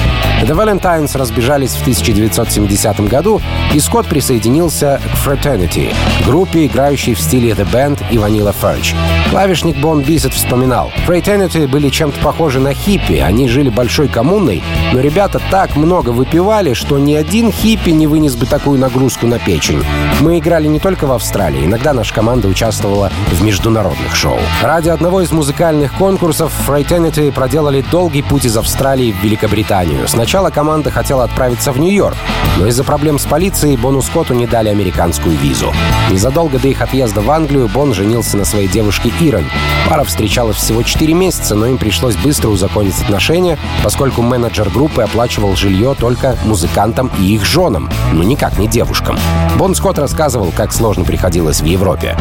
The 0.43 0.55
Valentines 0.55 1.17
разбежались 1.17 1.71
в 1.71 1.81
1970 1.81 3.01
году, 3.09 3.41
и 3.73 3.79
Скотт 3.81 4.07
присоединился 4.07 5.01
к 5.13 5.27
Fraternity, 5.27 5.93
группе, 6.25 6.67
играющей 6.67 7.15
в 7.15 7.19
стиле 7.19 7.51
The 7.51 7.69
Band 7.69 7.99
и 8.11 8.15
Vanilla 8.15 8.55
Fudge. 8.59 8.95
Клавишник 9.29 9.77
Бон 9.77 10.01
Бис 10.01 10.20
Explicit 10.21 10.35
вспоминал. 10.35 10.91
Fraternity 11.07 11.67
были 11.67 11.89
чем-то 11.89 12.19
похожи 12.21 12.59
на 12.59 12.73
хиппи. 12.73 13.15
Они 13.15 13.47
жили 13.47 13.69
большой 13.69 14.07
коммуной, 14.07 14.63
но 14.93 14.99
ребята 14.99 15.41
так 15.49 15.75
много 15.75 16.09
выпивали, 16.09 16.73
что 16.73 16.99
ни 16.99 17.15
один 17.15 17.51
хиппи 17.51 17.89
не 17.89 18.07
вынес 18.07 18.35
бы 18.35 18.45
такую 18.45 18.79
нагрузку 18.79 19.25
на 19.25 19.39
печень. 19.39 19.83
Мы 20.19 20.37
играли 20.37 20.67
не 20.67 20.79
только 20.79 21.07
в 21.07 21.11
Австралии, 21.11 21.65
иногда 21.65 21.93
наша 21.93 22.13
команда 22.13 22.47
участвовала 22.47 23.11
в 23.31 23.43
международных 23.43 24.15
шоу. 24.15 24.37
Ради 24.61 24.89
одного 24.89 25.21
из 25.21 25.31
музыкальных 25.31 25.93
конкурсов 25.93 26.53
Fraternity 26.67 27.31
проделали 27.31 27.83
долгий 27.89 28.21
путь 28.21 28.45
из 28.45 28.55
Австралии 28.57 29.11
в 29.11 29.23
Великобританию. 29.23 30.07
Сначала 30.07 30.51
команда 30.51 30.91
хотела 30.91 31.23
отправиться 31.23 31.71
в 31.71 31.79
Нью-Йорк, 31.79 32.17
но 32.57 32.67
из-за 32.67 32.83
проблем 32.83 33.17
с 33.17 33.25
полицией 33.25 33.77
Бону 33.77 34.01
Скотту 34.01 34.33
не 34.35 34.45
дали 34.45 34.69
американскую 34.69 35.35
визу. 35.35 35.73
Незадолго 36.11 36.59
до 36.59 36.67
их 36.67 36.81
отъезда 36.81 37.21
в 37.21 37.31
Англию 37.31 37.67
Бон 37.67 37.93
женился 37.93 38.37
на 38.37 38.45
своей 38.45 38.67
девушке 38.67 39.11
Ирен. 39.19 39.49
Пара 39.89 40.03
встречалась 40.11 40.57
всего 40.57 40.83
4 40.83 41.13
месяца, 41.13 41.55
но 41.55 41.67
им 41.67 41.77
пришлось 41.77 42.15
быстро 42.15 42.49
узаконить 42.49 43.01
отношения, 43.01 43.57
поскольку 43.83 44.21
менеджер 44.21 44.69
группы 44.69 45.01
оплачивал 45.01 45.55
жилье 45.55 45.95
только 45.97 46.37
музыкантам 46.45 47.09
и 47.19 47.33
их 47.33 47.45
женам, 47.45 47.89
но 48.11 48.23
никак 48.23 48.59
не 48.59 48.67
девушкам. 48.67 49.17
Бон 49.57 49.73
Скотт 49.73 49.97
рассказывал, 49.97 50.51
как 50.55 50.73
сложно 50.73 51.05
приходилось 51.05 51.61
в 51.61 51.65
Европе. 51.65 52.17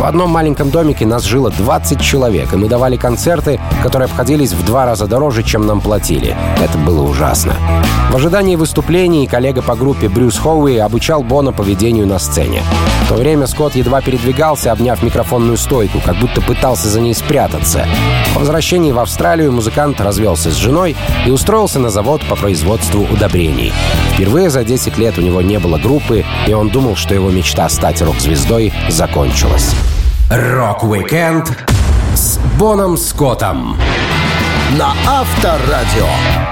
В 0.00 0.04
одном 0.04 0.30
маленьком 0.30 0.70
домике 0.70 1.04
нас 1.04 1.24
жило 1.24 1.50
20 1.50 2.00
человек, 2.00 2.54
и 2.54 2.56
мы 2.56 2.70
давали 2.70 2.96
концерты, 2.96 3.60
которые 3.82 4.06
обходились 4.06 4.54
в 4.54 4.64
два 4.64 4.86
раза 4.86 5.06
дороже, 5.06 5.42
чем 5.42 5.66
нам 5.66 5.82
платили. 5.82 6.34
Это 6.58 6.78
было 6.78 7.02
ужасно. 7.02 7.54
В 8.10 8.16
ожидании 8.16 8.56
выступлений 8.56 9.26
коллега 9.26 9.60
по 9.60 9.76
группе 9.76 10.08
Брюс 10.08 10.38
Хоуи 10.38 10.78
обучал 10.78 11.22
Бона 11.22 11.52
поведению 11.52 12.06
на 12.06 12.18
сцене. 12.18 12.62
В 13.04 13.08
то 13.10 13.16
время 13.16 13.46
Скотт 13.46 13.76
едва 13.76 14.00
передвигался, 14.00 14.72
обняв 14.72 15.02
микрофонную 15.02 15.58
стойку, 15.58 16.00
как 16.02 16.16
будто 16.18 16.40
пытался 16.40 16.88
за 16.88 17.02
ней 17.02 17.14
спрятаться. 17.14 17.86
По 18.32 18.40
возвращении 18.40 18.92
в 18.92 18.98
Австралию 18.98 19.52
музыкант 19.52 20.00
развелся 20.00 20.50
с 20.50 20.54
женой 20.54 20.96
и 21.26 21.30
устроился 21.30 21.78
на 21.78 21.90
завод 21.90 22.22
по 22.26 22.36
производству 22.36 23.02
удобрений. 23.02 23.70
Впервые 24.14 24.48
за 24.48 24.64
10 24.64 24.96
лет 24.96 25.18
у 25.18 25.20
него 25.20 25.42
не 25.42 25.58
было 25.58 25.76
группы, 25.76 26.24
и 26.46 26.54
он 26.54 26.70
думал, 26.70 26.96
что 26.96 27.14
его 27.14 27.30
мечта 27.30 27.68
стать 27.68 28.00
рок-звездой 28.00 28.72
закончилась. 28.88 29.74
Рок-викенд 30.30 31.50
с 32.14 32.38
Боном 32.56 32.96
Скоттом 32.96 33.76
на 34.78 34.92
Авторадио. 35.04 36.49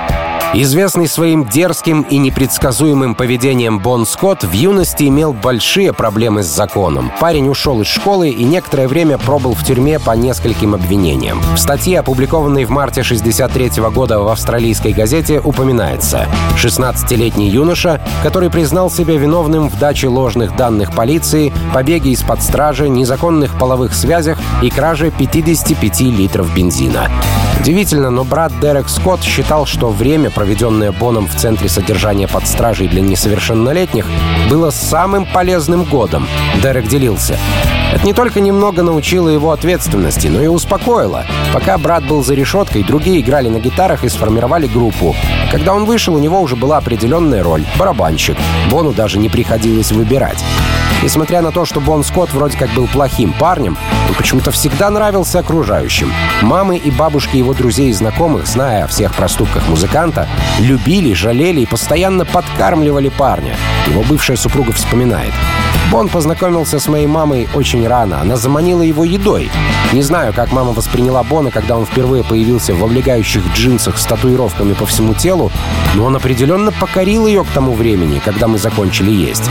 Известный 0.55 1.07
своим 1.07 1.45
дерзким 1.45 2.03
и 2.03 2.17
непредсказуемым 2.17 3.15
поведением 3.15 3.79
Бон 3.79 4.07
Скотт 4.07 4.45
в 4.45 4.53
юности 4.53 5.05
имел 5.05 5.35
большие 5.35 5.93
проблемы 5.93 6.43
с 6.43 6.47
законом. 6.47 7.13
Парень 7.21 7.51
ушел 7.51 7.83
из 7.83 7.87
школы 7.87 8.31
и 8.31 8.45
некоторое 8.45 8.89
время 8.89 9.19
пробыл 9.19 9.53
в 9.53 9.63
тюрьме 9.63 9.99
по 9.99 10.13
нескольким 10.13 10.75
обвинениям. 10.75 11.39
В 11.55 11.59
статье, 11.59 12.01
опубликованной 12.01 12.65
в 12.65 12.71
марте 12.71 13.03
63 13.03 13.73
года 13.93 14.21
в 14.21 14.29
австралийской 14.29 14.95
газете, 14.95 15.39
упоминается 15.39 16.27
16-летний 16.57 17.51
юноша, 17.51 18.01
который 18.23 18.49
признал 18.49 18.91
себя 18.91 19.19
виновным 19.19 19.69
в 19.69 19.79
даче 19.79 20.09
ложных 20.09 20.57
данных 20.57 20.95
полиции, 20.95 21.53
побеге 21.75 22.13
из-под 22.13 22.43
стражи, 22.43 22.89
незаконных 22.89 23.59
половых 23.59 23.93
связях 23.93 24.39
и 24.63 24.71
краже 24.71 25.11
55 25.11 26.01
литров 26.01 26.53
бензина. 26.55 27.11
Удивительно, 27.61 28.11
но 28.11 28.25
брат 28.25 28.53
Дерек 28.61 28.89
Скотт 28.89 29.23
считал, 29.23 29.67
что 29.67 29.91
время, 29.91 30.31
проведенное 30.31 30.93
Боном 30.93 31.27
в 31.27 31.35
Центре 31.35 31.69
содержания 31.69 32.29
под 32.29 32.47
стражей 32.47 32.89
для 32.89 33.03
несовершеннолетних, 33.03 34.07
было 34.49 34.71
самым 34.71 35.27
полезным 35.27 35.85
годом. 35.85 36.27
Дерек 36.63 36.87
делился. 36.87 37.39
Это 37.93 38.05
не 38.05 38.13
только 38.13 38.41
немного 38.41 38.83
научило 38.83 39.29
его 39.29 39.51
ответственности, 39.51 40.29
но 40.29 40.43
и 40.43 40.47
успокоило. 40.47 41.25
Пока 41.53 41.79
брат 41.79 42.07
был 42.07 42.23
за 42.23 42.35
решеткой, 42.35 42.85
другие 42.85 43.21
играли 43.21 43.49
на 43.49 43.59
гитарах 43.59 44.05
и 44.05 44.09
сформировали 44.09 44.67
группу. 44.67 45.17
Когда 45.51 45.75
он 45.75 45.85
вышел, 45.85 46.15
у 46.15 46.19
него 46.19 46.41
уже 46.41 46.55
была 46.55 46.77
определенная 46.77 47.43
роль— 47.43 47.65
барабанщик. 47.79 48.37
Бону 48.71 48.93
даже 48.93 49.19
не 49.19 49.29
приходилось 49.29 49.91
выбирать. 49.91 50.45
Несмотря 51.03 51.41
на 51.43 51.51
то, 51.51 51.65
что 51.65 51.81
Бон 51.81 52.05
Скотт 52.05 52.33
вроде 52.33 52.59
как 52.59 52.71
был 52.75 52.87
плохим 52.89 53.33
парнем, 53.33 53.79
почему-то 54.19 54.51
всегда 54.51 54.91
нравился 54.91 55.39
окружающим. 55.39 56.13
Мамы 56.43 56.77
и 56.77 56.91
бабушки 56.91 57.37
его 57.37 57.55
друзей 57.55 57.91
и 57.91 57.93
знакомых, 57.93 58.47
зная 58.47 58.85
о 58.85 58.89
всех 58.89 59.15
проступках 59.15 59.67
музыканта, 59.69 60.29
любили, 60.59 61.15
жалели 61.15 61.61
и 61.61 61.67
постоянно 61.67 62.27
подкармливали 62.27 63.09
парня. 63.09 63.57
Его 63.87 64.03
бывшая 64.03 64.37
супруга 64.37 64.73
вспоминает. 64.73 65.33
Бон 65.91 66.09
познакомился 66.09 66.79
с 66.79 66.87
моей 66.87 67.07
мамой 67.07 67.49
очень 67.55 67.87
рано. 67.87 68.21
Она 68.21 68.37
заманила 68.37 68.83
его 68.83 69.05
едой. 69.05 69.51
Не 69.95 70.03
знаю, 70.03 70.35
как 70.35 70.53
мама 70.53 70.73
восприняла 70.73 71.23
Бона, 71.23 71.51
когда 71.51 71.79
он 71.79 71.87
впервые 71.87 72.23
появился 72.23 72.75
в 72.75 72.85
облегающих 72.85 73.43
джинсах 73.55 73.97
с 73.97 74.05
татуировками 74.05 74.75
по 74.75 74.85
всему 74.85 75.15
телу, 75.15 75.51
но 75.95 76.05
он 76.05 76.15
определенно 76.15 76.73
покорил 76.73 77.27
ее 77.27 77.43
к 77.43 77.49
тому 77.49 77.73
времени, 77.73 78.21
когда 78.23 78.49
мы 78.49 78.59
закончили 78.59 79.11
есть. 79.11 79.45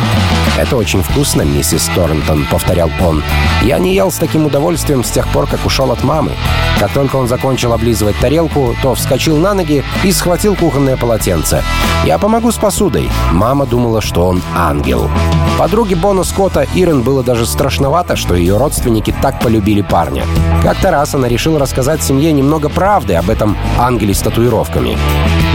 «Это 0.60 0.78
очень 0.78 1.02
вкусно, 1.02 1.42
миссис 1.42 1.90
Торнтон»,— 1.96 2.46
повторял 2.52 2.92
он. 3.02 3.24
«Я 3.64 3.80
не 3.80 3.96
ел 3.96 4.12
с 4.12 4.18
таким 4.18 4.46
удовольствием 4.46 5.04
с 5.04 5.10
тех 5.10 5.28
пор, 5.30 5.48
как 5.48 5.66
ушел 5.66 5.92
от 5.92 6.04
мамы. 6.04 6.34
Как 6.80 6.92
только 6.92 7.16
он 7.16 7.28
закончил 7.28 7.74
облизывать 7.74 8.18
тарелку, 8.20 8.76
то 8.84 8.94
вскочил 8.94 9.38
на 9.38 9.56
ноги 9.56 9.84
и 10.04 10.12
схватил 10.12 10.56
кухонное 10.56 10.98
полотенце. 10.98 11.64
«Я 12.06 12.20
помогу 12.20 12.52
с 12.52 12.58
посудой». 12.58 13.10
Мама 13.32 13.66
думала, 13.66 14.02
что 14.02 14.28
он 14.28 14.44
ангел. 14.56 15.10
Подруге 15.58 15.96
Бона 15.96 16.24
Скотта 16.28 16.68
Ирен 16.76 17.04
было 17.04 17.24
даже 17.24 17.46
страшновато, 17.46 18.18
что 18.18 18.36
ее 18.36 18.58
родственники 18.58 19.16
так 19.22 19.40
полюбили 19.40 19.82
парня. 19.82 20.26
Как-то 20.62 20.92
раз 20.92 21.16
она 21.16 21.30
решила 21.30 21.58
рассказать 21.58 22.04
семье 22.04 22.34
немного 22.34 22.68
правды 22.68 23.16
об 23.16 23.30
этом 23.30 23.58
ангеле 23.80 24.14
с 24.14 24.20
татуировками. 24.20 24.98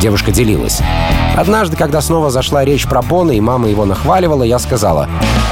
Девушка 0.00 0.32
делилась. 0.32 0.80
Однажды, 1.36 1.76
когда 1.76 2.00
снова 2.00 2.30
зашла 2.30 2.64
речь 2.64 2.86
про 2.86 3.02
Бона, 3.02 3.32
и 3.32 3.40
мама 3.40 3.68
его 3.68 3.84
нахваливала, 3.84 4.44
я 4.44 4.58
сказала, 4.58 5.08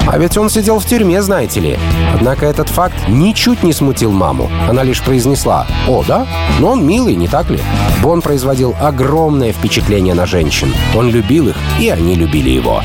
«А 0.06 0.18
ведь 0.18 0.38
он 0.38 0.48
сидел 0.48 0.78
в 0.78 0.86
тюрьме, 0.86 1.20
знаете 1.20 1.60
ли». 1.60 1.78
Однако 2.14 2.46
этот 2.46 2.70
факт 2.70 2.96
ничуть 3.06 3.62
не 3.62 3.74
смутил 3.74 4.12
маму. 4.12 4.50
Она 4.70 4.82
лишь 4.82 5.02
произнесла, 5.02 5.66
«О, 5.86 6.02
да? 6.02 6.26
Но 6.60 6.70
он 6.70 6.86
милый, 6.86 7.14
не 7.14 7.28
так 7.28 7.50
ли?» 7.50 7.60
Бон 8.02 8.22
производил 8.22 8.74
огромное 8.80 9.52
впечатление 9.52 10.14
на 10.14 10.24
женщин. 10.24 10.72
Он 10.94 11.10
любил 11.10 11.48
их, 11.48 11.56
и 11.78 11.90
они 11.90 12.14
любили 12.14 12.48
его. 12.48 12.82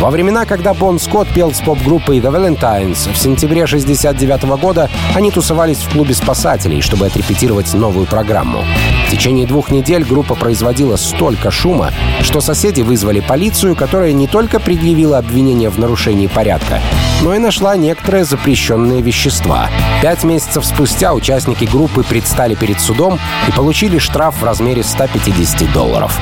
Во 0.00 0.08
времена, 0.08 0.46
когда 0.46 0.72
Бон 0.72 0.98
Скотт 0.98 1.28
пел 1.28 1.52
с 1.52 1.60
поп-группой 1.60 2.20
The 2.20 2.32
Valentines, 2.32 3.12
в 3.12 3.18
сентябре 3.18 3.66
69 3.66 4.44
года 4.58 4.88
они 5.14 5.30
тусовались 5.30 5.82
в 5.82 5.92
клубе 5.92 6.14
спасателей, 6.14 6.80
чтобы 6.80 7.04
отрепетировать 7.04 7.74
новую 7.74 8.06
программу. 8.06 8.64
В 9.06 9.10
течение 9.10 9.46
двух 9.46 9.70
недель 9.70 10.02
группа 10.02 10.34
производила 10.34 10.96
столько 10.96 11.50
шума, 11.50 11.90
что 12.22 12.40
соседи 12.40 12.80
вызвали 12.80 13.20
полицию, 13.20 13.76
которая 13.76 14.12
не 14.12 14.26
только 14.26 14.58
предъявила 14.58 15.18
обвинение 15.18 15.68
в 15.68 15.78
нарушении 15.78 16.28
порядка, 16.28 16.80
но 17.22 17.34
и 17.34 17.38
нашла 17.38 17.76
некоторые 17.76 18.24
запрещенные 18.24 19.02
вещества. 19.02 19.68
Пять 20.02 20.24
месяцев 20.24 20.64
спустя 20.64 21.14
участники 21.14 21.64
группы 21.64 22.02
предстали 22.02 22.54
перед 22.54 22.80
судом 22.80 23.18
и 23.48 23.52
получили 23.52 23.98
штраф 23.98 24.40
в 24.40 24.44
размере 24.44 24.82
150 24.82 25.72
долларов. 25.72 26.18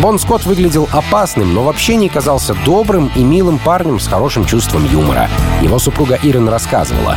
Бон 0.00 0.18
Скотт 0.18 0.44
выглядел 0.44 0.88
опасным, 0.92 1.54
но 1.54 1.62
вообще 1.62 1.96
не 1.96 2.08
казался 2.08 2.54
добрым 2.64 3.10
и 3.16 3.22
милым 3.22 3.58
парнем 3.58 3.98
с 3.98 4.06
хорошим 4.06 4.44
чувством 4.44 4.84
юмора. 4.90 5.28
Его 5.62 5.78
супруга 5.78 6.18
Ирен 6.22 6.48
рассказывала. 6.48 7.16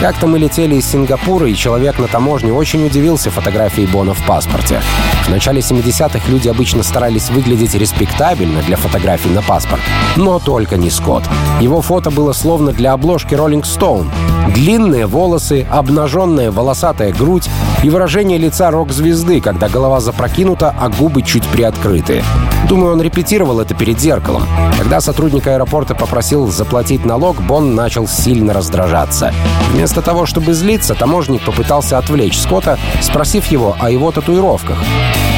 Как-то 0.00 0.26
мы 0.26 0.38
летели 0.38 0.74
из 0.74 0.86
Сингапура, 0.86 1.48
и 1.48 1.54
человек 1.54 1.98
на 1.98 2.06
таможне 2.06 2.52
очень 2.52 2.84
удивился 2.84 3.30
фотографии 3.30 3.88
Бона 3.90 4.12
в 4.12 4.26
паспорте. 4.26 4.82
В 5.24 5.30
начале 5.30 5.60
70-х 5.60 6.30
люди 6.30 6.48
обычно 6.48 6.82
старались 6.82 7.30
выглядеть 7.30 7.74
респектабельно 7.74 8.60
для 8.62 8.76
фотографий 8.76 9.30
на 9.30 9.40
паспорт. 9.40 9.80
Но 10.16 10.38
только 10.38 10.76
не 10.76 10.90
Скотт. 10.90 11.24
Его 11.60 11.80
фото 11.80 12.10
было 12.10 12.32
словно 12.32 12.72
для 12.72 12.92
обложки 12.92 13.34
Rolling 13.34 13.62
Stone. 13.62 14.08
Длинные 14.52 15.06
волосы, 15.06 15.66
обнаженная 15.70 16.50
волосатая 16.50 17.12
грудь 17.12 17.48
и 17.82 17.88
выражение 17.88 18.36
лица 18.36 18.70
рок-звезды, 18.70 19.40
когда 19.40 19.68
голова 19.68 20.00
запрокинута, 20.00 20.74
а 20.78 20.90
губы 20.90 21.22
чуть 21.22 21.46
приоткрыты. 21.46 22.22
Думаю, 22.68 22.94
он 22.94 23.00
репетировал 23.00 23.60
это 23.60 23.74
перед 23.74 24.00
зеркалом. 24.00 24.42
Когда 24.76 25.00
сотрудник 25.00 25.46
аэропорта 25.46 25.94
попросил 25.94 26.48
заплатить 26.48 27.04
налог, 27.04 27.40
Бон 27.40 27.74
начал 27.74 28.08
сильно 28.08 28.52
раздражаться. 28.52 29.32
Вместо 29.72 30.02
того, 30.02 30.26
чтобы 30.26 30.52
злиться, 30.52 30.94
таможник 30.94 31.42
попытался 31.44 31.98
отвлечь 31.98 32.38
Скотта, 32.38 32.78
спросив 33.00 33.46
его 33.46 33.76
о 33.78 33.90
его 33.90 34.10
татуировках. 34.10 34.78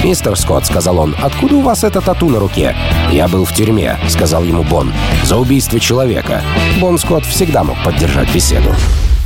«Мистер 0.03 0.37
Скотт»,— 0.37 0.65
сказал 0.67 0.99
он,— 0.99 1.15
«откуда 1.23 1.57
у 1.57 1.61
вас 1.61 1.85
эта 1.85 2.01
тату 2.01 2.29
на 2.29 2.39
руке?» 2.39 2.75
«Я 3.11 3.29
был 3.29 3.45
в 3.45 3.53
тюрьме»,— 3.53 3.99
сказал 4.09 4.45
ему 4.45 4.63
Бон,— 4.63 4.93
«за 5.25 5.37
убийство 5.37 5.79
человека». 5.79 6.41
Бон 6.81 6.99
Скотт 6.99 7.25
всегда 7.27 7.65
мог 7.65 7.77
поддержать 7.85 8.33
беседу. 8.33 8.75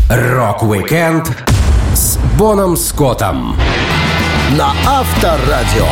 Рок-викенд 0.08 1.30
с 1.94 2.18
Боном 2.38 2.76
Скоттом 2.76 3.56
на 4.56 4.72
Авторадио. 4.86 5.86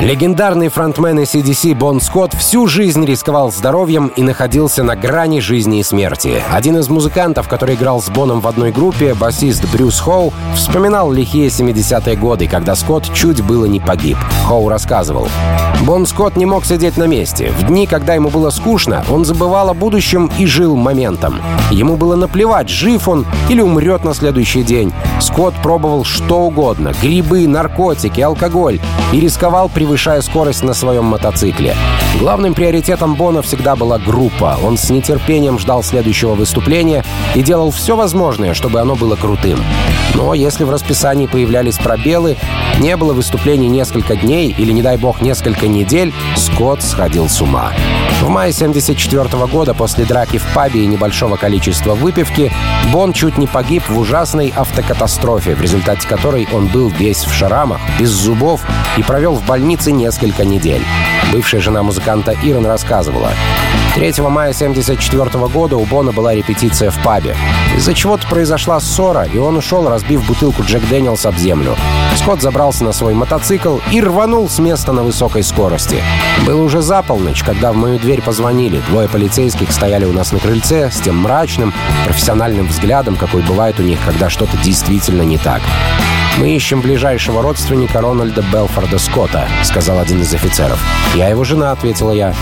Легендарный 0.00 0.68
фронтмен 0.68 1.20
ACDC 1.20 1.74
Бон 1.74 2.00
Скотт 2.00 2.34
всю 2.34 2.66
жизнь 2.66 3.04
рисковал 3.04 3.52
здоровьем 3.52 4.08
и 4.08 4.22
находился 4.22 4.82
на 4.82 4.96
грани 4.96 5.38
жизни 5.38 5.78
и 5.78 5.82
смерти. 5.84 6.42
Один 6.52 6.76
из 6.78 6.88
музыкантов, 6.88 7.48
который 7.48 7.76
играл 7.76 8.02
с 8.02 8.10
Боном 8.10 8.40
в 8.40 8.48
одной 8.48 8.72
группе, 8.72 9.14
басист 9.14 9.64
Брюс 9.72 10.00
Хоу, 10.00 10.32
вспоминал 10.56 11.12
лихие 11.12 11.46
70-е 11.46 12.16
годы, 12.16 12.48
когда 12.48 12.74
Скотт 12.74 13.14
чуть 13.14 13.42
было 13.42 13.66
не 13.66 13.78
погиб. 13.78 14.18
Хоу 14.44 14.68
рассказывал. 14.68 15.28
Бон 15.82 16.06
Скотт 16.06 16.36
не 16.36 16.44
мог 16.44 16.64
сидеть 16.64 16.96
на 16.96 17.04
месте. 17.04 17.52
В 17.56 17.64
дни, 17.64 17.86
когда 17.86 18.14
ему 18.14 18.30
было 18.30 18.50
скучно, 18.50 19.04
он 19.08 19.24
забывал 19.24 19.70
о 19.70 19.74
будущем 19.74 20.30
и 20.38 20.46
жил 20.46 20.74
моментом. 20.76 21.40
Ему 21.70 21.96
было 21.96 22.16
наплевать, 22.16 22.68
жив 22.68 23.06
он 23.06 23.26
или 23.48 23.60
умрет 23.60 24.04
на 24.04 24.12
следующий 24.12 24.64
день. 24.64 24.92
Скотт 25.20 25.54
пробовал 25.62 26.04
что 26.04 26.40
угодно— 26.40 26.92
грибы, 27.02 27.46
наркотики, 27.46 28.20
алкоголь— 28.20 28.80
и 29.14 29.20
рисковал 29.20 29.68
при 29.68 29.83
превышая 29.84 30.22
скорость 30.22 30.62
на 30.62 30.72
своем 30.72 31.04
мотоцикле. 31.04 31.76
Главным 32.20 32.54
приоритетом 32.54 33.16
Бона 33.16 33.42
всегда 33.42 33.76
была 33.76 33.98
группа. 33.98 34.56
Он 34.62 34.78
с 34.78 34.88
нетерпением 34.88 35.58
ждал 35.58 35.82
следующего 35.82 36.34
выступления 36.34 37.04
и 37.34 37.42
делал 37.42 37.70
все 37.70 37.96
возможное, 37.96 38.54
чтобы 38.54 38.80
оно 38.80 38.94
было 38.94 39.16
крутым. 39.16 39.58
Но 40.14 40.32
если 40.32 40.62
в 40.62 40.70
расписании 40.70 41.26
появлялись 41.26 41.76
пробелы, 41.76 42.36
не 42.78 42.96
было 42.96 43.12
выступлений 43.12 43.68
несколько 43.68 44.14
дней 44.14 44.54
или, 44.56 44.70
не 44.70 44.80
дай 44.80 44.96
бог, 44.96 45.20
несколько 45.20 45.66
недель, 45.66 46.14
Скотт 46.36 46.82
сходил 46.82 47.28
с 47.28 47.42
ума. 47.42 47.72
В 48.20 48.28
мае 48.28 48.52
1974 48.52 49.46
года 49.46 49.74
после 49.74 50.04
драки 50.04 50.38
в 50.38 50.46
пабе 50.54 50.84
и 50.84 50.86
небольшого 50.86 51.36
количества 51.36 51.94
выпивки 51.94 52.52
Бон 52.92 53.12
чуть 53.12 53.38
не 53.38 53.48
погиб 53.48 53.82
в 53.88 53.98
ужасной 53.98 54.52
автокатастрофе, 54.56 55.56
в 55.56 55.60
результате 55.60 56.06
которой 56.06 56.48
он 56.52 56.68
был 56.68 56.88
весь 56.88 57.24
в 57.24 57.34
шрамах, 57.34 57.80
без 57.98 58.10
зубов 58.10 58.62
и 58.96 59.02
провел 59.02 59.34
в 59.34 59.44
больнице 59.44 59.90
несколько 59.90 60.44
недель. 60.44 60.82
Бывшая 61.32 61.60
жена 61.60 61.82
музыканта 61.82 62.03
Ирон 62.06 62.66
рассказывала. 62.66 63.30
3 63.94 64.06
мая 64.22 64.50
1974 64.50 65.46
года 65.46 65.76
у 65.76 65.84
Бона 65.84 66.12
была 66.12 66.34
репетиция 66.34 66.90
в 66.90 67.02
пабе. 67.02 67.36
Из-за 67.76 67.94
чего-то 67.94 68.26
произошла 68.26 68.80
ссора, 68.80 69.24
и 69.24 69.38
он 69.38 69.56
ушел, 69.56 69.88
разбив 69.88 70.26
бутылку 70.26 70.64
Джек 70.64 70.82
Дэниелс 70.88 71.24
об 71.26 71.36
землю. 71.36 71.76
Скотт 72.16 72.42
забрался 72.42 72.84
на 72.84 72.92
свой 72.92 73.14
мотоцикл 73.14 73.78
и 73.92 74.00
рванул 74.00 74.48
с 74.48 74.58
места 74.58 74.92
на 74.92 75.02
высокой 75.02 75.42
скорости. 75.44 76.02
Было 76.44 76.62
уже 76.62 76.82
за 76.82 77.02
полночь, 77.02 77.44
когда 77.44 77.72
в 77.72 77.76
мою 77.76 77.98
дверь 77.98 78.20
позвонили. 78.20 78.82
Двое 78.88 79.08
полицейских 79.08 79.70
стояли 79.70 80.04
у 80.04 80.12
нас 80.12 80.32
на 80.32 80.40
крыльце 80.40 80.90
с 80.90 80.96
тем 80.96 81.18
мрачным, 81.18 81.72
профессиональным 82.04 82.66
взглядом, 82.66 83.16
какой 83.16 83.42
бывает 83.42 83.78
у 83.78 83.82
них, 83.82 83.98
когда 84.04 84.28
что-то 84.28 84.56
действительно 84.58 85.22
не 85.22 85.38
так. 85.38 85.62
«Мы 86.36 86.50
ищем 86.50 86.80
ближайшего 86.80 87.42
родственника 87.42 88.00
Рональда 88.00 88.42
Белфорда 88.52 88.98
Скотта»,— 88.98 89.46
сказал 89.62 90.00
один 90.00 90.20
из 90.20 90.34
офицеров. 90.34 90.80
«Я 91.14 91.28
его 91.28 91.44
жена»,— 91.44 91.70
ответила 91.72 92.10
я. 92.10 92.34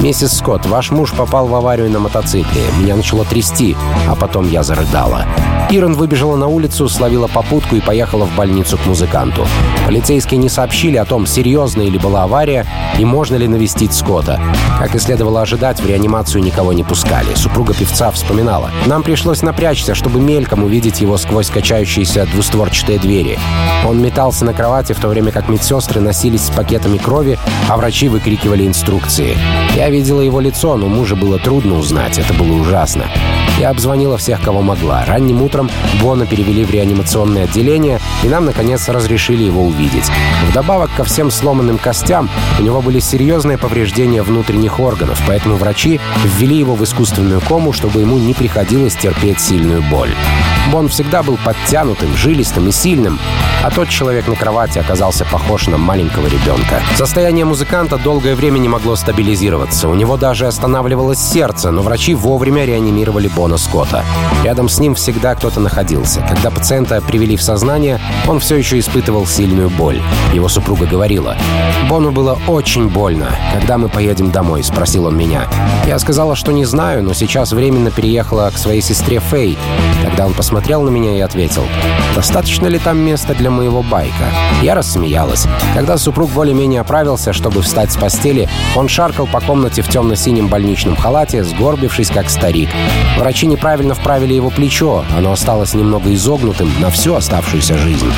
«Миссис 0.00 0.36
Скотт, 0.36 0.66
ваш 0.66 0.90
муж 0.90 1.12
попал 1.12 1.46
в 1.46 1.54
аварию 1.54 1.90
на 1.90 2.00
мотоцикле. 2.00 2.62
Меня 2.78 2.96
начало 2.96 3.24
трясти, 3.24 3.76
а 4.06 4.14
потом 4.14 4.50
я 4.50 4.62
зарыдала». 4.62 5.24
Ирон 5.70 5.94
выбежала 5.94 6.36
на 6.36 6.48
улицу, 6.48 6.88
словила 6.88 7.28
попутку 7.28 7.76
и 7.76 7.80
поехала 7.80 8.24
в 8.24 8.34
больницу 8.34 8.76
к 8.76 8.86
музыканту. 8.86 9.46
Полицейские 9.86 10.38
не 10.38 10.48
сообщили 10.48 10.96
о 10.96 11.04
том, 11.04 11.26
серьезная 11.26 11.86
ли 11.86 11.98
была 11.98 12.24
авария 12.24 12.66
и 12.98 13.04
можно 13.04 13.36
ли 13.36 13.46
навестить 13.46 13.94
Скотта. 13.94 14.40
Как 14.80 14.94
и 14.94 14.98
следовало 14.98 15.42
ожидать, 15.42 15.80
в 15.80 15.86
реанимацию 15.86 16.42
никого 16.42 16.72
не 16.72 16.82
пускали. 16.82 17.34
Супруга 17.34 17.72
певца 17.72 18.10
вспоминала. 18.10 18.70
«Нам 18.86 19.02
пришлось 19.02 19.42
напрячься, 19.42 19.94
чтобы 19.94 20.20
мельком 20.20 20.64
увидеть 20.64 21.00
его 21.00 21.16
сквозь 21.16 21.50
качающиеся 21.50 22.26
двустворчатые 22.26 22.98
двери 22.98 23.29
крови. 23.30 23.38
Он 23.86 24.00
метался 24.00 24.44
на 24.44 24.52
кровати, 24.52 24.92
в 24.92 25.00
то 25.00 25.08
время 25.08 25.32
как 25.32 25.48
медсестры 25.48 26.00
носились 26.00 26.46
с 26.46 26.50
пакетами 26.50 26.98
крови, 26.98 27.38
а 27.68 27.76
врачи 27.76 28.08
выкрикивали 28.08 28.66
инструкции. 28.66 29.36
Я 29.74 29.90
видела 29.90 30.20
его 30.20 30.40
лицо, 30.40 30.76
но 30.76 30.86
мужа 30.86 31.16
было 31.16 31.38
трудно 31.38 31.78
узнать, 31.78 32.18
это 32.18 32.34
было 32.34 32.52
ужасно. 32.52 33.04
Я 33.58 33.70
обзвонила 33.70 34.16
всех, 34.16 34.40
кого 34.40 34.62
могла. 34.62 35.04
Ранним 35.04 35.42
утром 35.42 35.70
Бона 36.00 36.24
перевели 36.26 36.64
в 36.64 36.70
реанимационное 36.70 37.44
отделение, 37.44 38.00
и 38.22 38.28
нам, 38.28 38.46
наконец, 38.46 38.88
разрешили 38.88 39.42
его 39.42 39.62
увидеть. 39.62 40.10
Вдобавок 40.48 40.90
ко 40.96 41.04
всем 41.04 41.30
сломанным 41.30 41.76
костям, 41.76 42.30
у 42.58 42.62
него 42.62 42.80
были 42.80 43.00
серьезные 43.00 43.58
повреждения 43.58 44.22
внутренних 44.22 44.80
органов, 44.80 45.20
поэтому 45.26 45.56
врачи 45.56 46.00
ввели 46.24 46.56
его 46.56 46.74
в 46.74 46.84
искусственную 46.84 47.42
кому, 47.42 47.72
чтобы 47.72 48.00
ему 48.00 48.16
не 48.18 48.32
приходилось 48.32 48.96
терпеть 48.96 49.40
сильную 49.40 49.82
боль. 49.90 50.14
Бон 50.72 50.88
всегда 50.88 51.22
был 51.22 51.36
подтянутым, 51.44 52.16
жилистым 52.16 52.68
и 52.68 52.72
сильным, 52.72 53.18
а 53.62 53.70
тот 53.70 53.88
человек 53.88 54.26
на 54.26 54.36
кровати 54.36 54.78
оказался 54.78 55.24
похож 55.24 55.66
на 55.66 55.76
маленького 55.76 56.26
ребенка. 56.26 56.82
Состояние 56.96 57.44
музыканта 57.44 57.98
долгое 57.98 58.34
время 58.34 58.58
не 58.58 58.68
могло 58.68 58.96
стабилизироваться. 58.96 59.88
У 59.88 59.94
него 59.94 60.16
даже 60.16 60.46
останавливалось 60.46 61.18
сердце, 61.18 61.70
но 61.70 61.82
врачи 61.82 62.14
вовремя 62.14 62.64
реанимировали 62.64 63.28
Бона 63.28 63.58
Скотта. 63.58 64.04
Рядом 64.44 64.68
с 64.68 64.78
ним 64.78 64.94
всегда 64.94 65.34
кто-то 65.34 65.60
находился. 65.60 66.20
Когда 66.28 66.50
пациента 66.50 67.00
привели 67.00 67.36
в 67.36 67.42
сознание, 67.42 68.00
он 68.26 68.40
все 68.40 68.56
еще 68.56 68.78
испытывал 68.78 69.26
сильную 69.26 69.68
боль. 69.68 70.00
Его 70.32 70.48
супруга 70.48 70.86
говорила, 70.86 71.36
«Бону 71.88 72.12
было 72.12 72.38
очень 72.48 72.88
больно. 72.88 73.28
Когда 73.52 73.78
мы 73.78 73.88
поедем 73.88 74.30
домой?»— 74.30 74.62
спросил 74.64 75.06
он 75.06 75.16
меня. 75.16 75.46
Я 75.86 75.98
сказала, 75.98 76.36
что 76.36 76.52
не 76.52 76.64
знаю, 76.64 77.02
но 77.02 77.14
сейчас 77.14 77.52
временно 77.52 77.90
переехала 77.90 78.50
к 78.50 78.58
своей 78.58 78.80
сестре 78.80 79.20
Фэй. 79.20 79.58
Тогда 80.02 80.26
он 80.26 80.32
посмотрел 80.34 80.82
на 80.82 80.88
меня 80.88 81.16
и 81.16 81.20
ответил, 81.20 81.64
«Достаточно 82.14 82.66
ли 82.66 82.78
там 82.78 82.98
места 82.98 83.09
для 83.34 83.50
моего 83.50 83.82
байка?» 83.82 84.30
Я 84.62 84.74
рассмеялась. 84.74 85.46
Когда 85.74 85.98
супруг 85.98 86.30
более-менее 86.30 86.80
оправился, 86.80 87.32
чтобы 87.32 87.62
встать 87.62 87.92
с 87.92 87.96
постели, 87.96 88.48
он 88.76 88.88
шаркал 88.88 89.26
по 89.26 89.40
комнате 89.40 89.82
в 89.82 89.88
темно-синем 89.88 90.48
больничном 90.48 90.96
халате, 90.96 91.44
сгорбившись 91.44 92.10
как 92.10 92.30
старик. 92.30 92.70
Врачи 93.18 93.46
неправильно 93.46 93.94
вправили 93.94 94.34
его 94.34 94.50
плечо, 94.50 95.04
оно 95.16 95.32
осталось 95.32 95.74
немного 95.74 96.12
изогнутым 96.14 96.70
на 96.80 96.90
всю 96.90 97.14
оставшуюся 97.14 97.76
жизнь. 97.76 98.12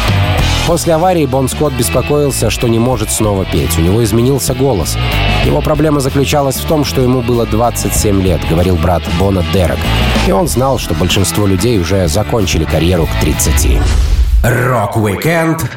После 0.66 0.94
аварии 0.94 1.26
Бон 1.26 1.48
Скотт 1.48 1.74
беспокоился, 1.74 2.48
что 2.48 2.68
не 2.68 2.78
может 2.78 3.10
снова 3.10 3.44
петь. 3.44 3.76
У 3.78 3.80
него 3.80 4.02
изменился 4.04 4.54
голос. 4.54 4.96
Его 5.44 5.60
проблема 5.60 6.00
заключалась 6.00 6.56
в 6.56 6.66
том, 6.66 6.84
что 6.84 7.00
ему 7.02 7.20
было 7.20 7.46
27 7.46 8.22
лет, 8.22 8.40
говорил 8.48 8.76
брат 8.76 9.02
Бона 9.18 9.44
Дерек. 9.52 9.78
И 10.26 10.30
он 10.30 10.46
знал, 10.46 10.78
что 10.78 10.94
большинство 10.94 11.46
людей 11.46 11.78
уже 11.78 12.06
закончили 12.06 12.64
карьеру 12.64 13.06
к 13.06 13.20
30. 13.20 14.21
Рок-викенд 14.42 15.70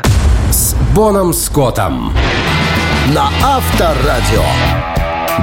с 0.49 0.73
Боном 0.95 1.33
Скоттом 1.33 2.11
на 3.13 3.29
Авторадио. 3.43 4.41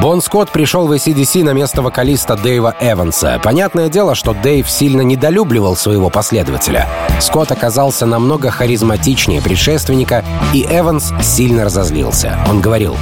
Бон 0.00 0.20
Скотт 0.20 0.50
пришел 0.50 0.88
в 0.88 0.92
ACDC 0.92 1.44
на 1.44 1.52
место 1.52 1.82
вокалиста 1.82 2.34
Дэйва 2.34 2.74
Эванса. 2.80 3.40
Понятное 3.40 3.88
дело, 3.88 4.16
что 4.16 4.34
Дэйв 4.34 4.68
сильно 4.68 5.02
недолюбливал 5.02 5.76
своего 5.76 6.10
последователя. 6.10 6.88
Скотт 7.20 7.52
оказался 7.52 8.06
намного 8.06 8.50
харизматичнее 8.50 9.40
предшественника, 9.40 10.24
и 10.52 10.66
Эванс 10.68 11.12
сильно 11.22 11.64
разозлился. 11.64 12.36
Он 12.50 12.60
говорил, 12.60 12.96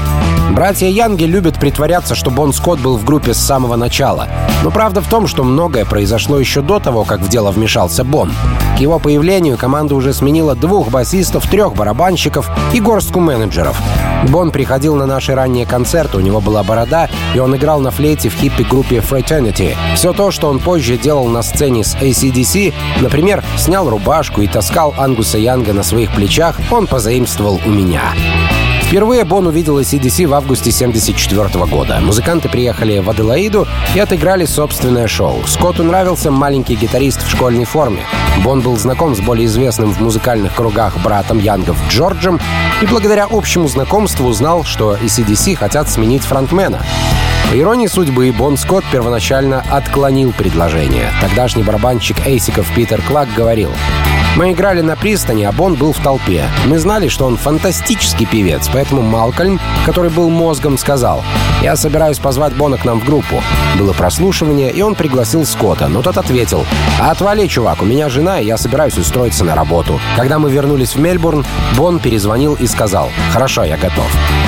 «Братья 0.50 0.88
Янги 0.88 1.24
любят 1.24 1.58
притворяться, 1.58 2.14
что 2.14 2.30
Бон 2.30 2.52
Скотт 2.52 2.80
был 2.80 2.98
в 2.98 3.06
группе 3.06 3.32
с 3.32 3.38
самого 3.38 3.76
начала. 3.76 4.28
Но 4.62 4.70
правда 4.70 5.00
в 5.00 5.08
том, 5.08 5.26
что 5.26 5.44
многое 5.44 5.86
произошло 5.86 6.38
еще 6.38 6.60
до 6.60 6.78
того, 6.78 7.04
как 7.04 7.20
в 7.20 7.28
дело 7.28 7.50
вмешался 7.52 8.04
Бон. 8.04 8.30
Его 8.80 8.98
появлению 8.98 9.58
команда 9.58 9.94
уже 9.94 10.14
сменила 10.14 10.54
двух 10.54 10.88
басистов, 10.88 11.46
трех 11.46 11.74
барабанщиков 11.74 12.50
и 12.72 12.80
горстку 12.80 13.20
менеджеров. 13.20 13.78
Бон 14.30 14.50
приходил 14.50 14.96
на 14.96 15.04
наши 15.04 15.34
ранние 15.34 15.66
концерты, 15.66 16.16
у 16.16 16.20
него 16.20 16.40
была 16.40 16.62
борода, 16.62 17.10
и 17.34 17.38
он 17.38 17.54
играл 17.54 17.80
на 17.80 17.90
флейте 17.90 18.30
в 18.30 18.34
хиппи-группе 18.34 18.96
Fraternity. 18.96 19.76
Все 19.94 20.14
то, 20.14 20.30
что 20.30 20.48
он 20.48 20.60
позже 20.60 20.96
делал 20.96 21.26
на 21.26 21.42
сцене 21.42 21.84
с 21.84 21.94
ACDC, 21.94 22.72
например, 23.02 23.44
снял 23.58 23.88
рубашку 23.88 24.40
и 24.40 24.46
таскал 24.46 24.94
Ангуса 24.96 25.36
Янга 25.36 25.74
на 25.74 25.82
своих 25.82 26.14
плечах, 26.14 26.58
он 26.70 26.86
позаимствовал 26.86 27.60
у 27.66 27.68
меня. 27.68 28.14
Впервые 28.90 29.24
Бон 29.24 29.46
увидел 29.46 29.78
ACDC 29.78 30.26
в 30.26 30.34
августе 30.34 30.70
1974 30.70 31.66
года. 31.66 32.00
Музыканты 32.00 32.48
приехали 32.48 32.98
в 32.98 33.08
Аделаиду 33.08 33.68
и 33.94 34.00
отыграли 34.00 34.46
собственное 34.46 35.06
шоу. 35.06 35.46
Скотту 35.46 35.84
нравился 35.84 36.30
маленький 36.30 36.74
гитарист 36.74 37.22
в 37.22 37.30
школьной 37.30 37.66
форме. 37.66 38.00
Бон 38.42 38.60
был 38.60 38.76
знаком 38.76 39.14
с 39.14 39.20
более 39.20 39.46
известным 39.46 39.92
в 39.92 40.00
музыкальных 40.00 40.54
кругах 40.54 40.98
братом 41.02 41.38
Янгов 41.38 41.76
Джорджем 41.88 42.40
и 42.80 42.86
благодаря 42.86 43.26
общему 43.30 43.68
знакомству 43.68 44.26
узнал, 44.26 44.64
что 44.64 44.94
ACDC 44.94 45.56
хотят 45.56 45.88
сменить 45.88 46.22
фронтмена. 46.22 46.82
По 47.50 47.58
иронии 47.58 47.86
судьбы, 47.86 48.32
Бон 48.32 48.56
Скотт 48.56 48.84
первоначально 48.92 49.64
отклонил 49.70 50.32
предложение. 50.32 51.12
Тогдашний 51.20 51.62
барабанщик 51.62 52.26
Эйсиков 52.26 52.72
Питер 52.74 53.02
Клак 53.02 53.28
говорил, 53.34 53.72
Мы 54.36 54.52
играли 54.52 54.80
на 54.80 54.94
пристани, 54.94 55.42
а 55.42 55.50
Бон 55.50 55.74
был 55.74 55.92
в 55.92 55.98
толпе. 55.98 56.44
Мы 56.66 56.78
знали, 56.78 57.08
что 57.08 57.26
он 57.26 57.36
фантастический 57.36 58.26
певец, 58.26 58.70
поэтому 58.72 59.02
Малкольм, 59.02 59.60
который 59.84 60.10
был 60.10 60.30
мозгом, 60.30 60.78
сказал, 60.78 61.24
«Я 61.62 61.74
собираюсь 61.74 62.20
позвать 62.20 62.54
Бона 62.54 62.78
к 62.78 62.84
нам 62.84 63.00
в 63.00 63.04
группу». 63.04 63.42
Было 63.76 63.92
прослушивание, 63.92 64.70
и 64.70 64.82
он 64.82 64.94
пригласил 64.94 65.44
Скотта, 65.44 65.88
но 65.88 66.00
тот 66.00 66.16
ответил, 66.16 66.64
«Отвали, 67.00 67.48
чувак, 67.48 67.82
у 67.82 67.84
меня 67.84 68.08
жена, 68.08 68.40
и 68.40 68.46
я 68.46 68.56
собираюсь 68.56 68.96
устроиться 68.96 69.44
на 69.44 69.56
работу». 69.56 70.00
Когда 70.16 70.38
мы 70.38 70.50
вернулись 70.50 70.94
в 70.94 71.00
Мельбурн, 71.00 71.44
Бон 71.76 71.98
перезвонил 71.98 72.54
и 72.54 72.68
сказал, 72.68 73.10
«Хорошо, 73.32 73.64
я 73.64 73.76
готов». 73.76 74.06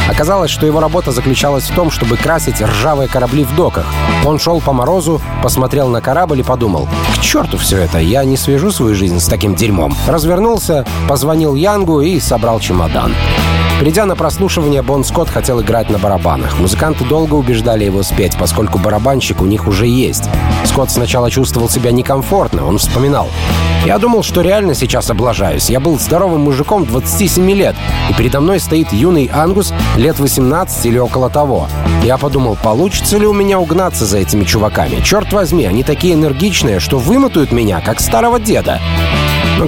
Оказалось, 0.09 0.51
что 0.51 0.65
его 0.65 0.81
работа 0.81 1.11
заключалась 1.11 1.65
в 1.65 1.75
том, 1.75 1.91
чтобы 1.91 2.17
красить 2.17 2.61
ржавые 2.61 3.09
корабли 3.09 3.45
в 3.45 3.55
доках. 3.57 3.87
Он 4.25 4.39
шел 4.39 4.61
по 4.61 4.73
морозу, 4.73 5.21
посмотрел 5.43 5.89
на 5.89 6.01
корабль 6.01 6.41
и 6.41 6.45
подумал, 6.45 6.89
«К 7.17 7.21
черту 7.21 7.57
все 7.59 7.79
это, 7.79 7.99
я 7.99 8.25
не 8.25 8.37
свяжу 8.37 8.71
свою 8.71 8.95
жизнь 8.95 9.19
с 9.19 9.27
таким 9.27 9.55
дерьмом». 9.55 9.72
Развернулся, 10.07 10.85
позвонил 11.09 11.55
Янгу 11.55 12.01
и 12.01 12.21
собрал 12.21 12.61
чемодан. 12.61 13.13
Придя 13.83 14.07
на 14.07 14.15
прослушивание, 14.15 14.81
Бон 14.81 15.03
Скотт 15.03 15.29
хотел 15.29 15.61
играть 15.61 15.91
на 15.91 15.99
барабанах. 15.99 16.57
Музыканты 16.61 17.05
долго 17.05 17.35
убеждали 17.35 17.85
его 17.85 18.05
спеть, 18.05 18.37
поскольку 18.39 18.79
барабанщик 18.79 19.43
у 19.43 19.45
них 19.45 19.67
уже 19.67 19.89
есть. 19.89 20.23
Скотт 20.65 20.93
сначала 20.93 21.33
чувствовал 21.33 21.69
себя 21.69 21.91
некомфортно, 21.91 22.65
он 22.65 22.79
вспоминал. 22.79 23.29
«Я 23.85 23.99
думал, 23.99 24.23
что 24.23 24.43
реально 24.43 24.75
сейчас 24.75 25.11
облажаюсь. 25.11 25.69
Я 25.69 25.81
был 25.81 25.99
здоровым 25.99 26.43
мужиком 26.43 26.87
27 26.87 27.51
лет, 27.51 27.75
и 28.09 28.15
передо 28.15 28.41
мной 28.41 28.61
стоит 28.61 28.93
юный 28.93 29.29
Ангус 29.35 29.75
лет 29.97 30.21
18 30.21 30.87
или 30.87 30.99
около 30.99 31.29
того. 31.29 31.67
Я 32.05 32.19
подумал, 32.19 32.57
получится 32.63 33.19
ли 33.19 33.27
у 33.27 33.33
меня 33.33 33.59
угнаться 33.59 34.07
за 34.07 34.19
этими 34.19 34.45
чуваками. 34.45 35.01
Черт 35.03 35.33
возьми, 35.33 35.67
они 35.67 35.83
такие 35.83 36.15
энергичные, 36.15 36.79
что 36.79 36.99
вымотают 36.99 37.51
меня, 37.51 37.81
как 37.81 38.01
старого 38.01 38.39
деда. 38.39 38.81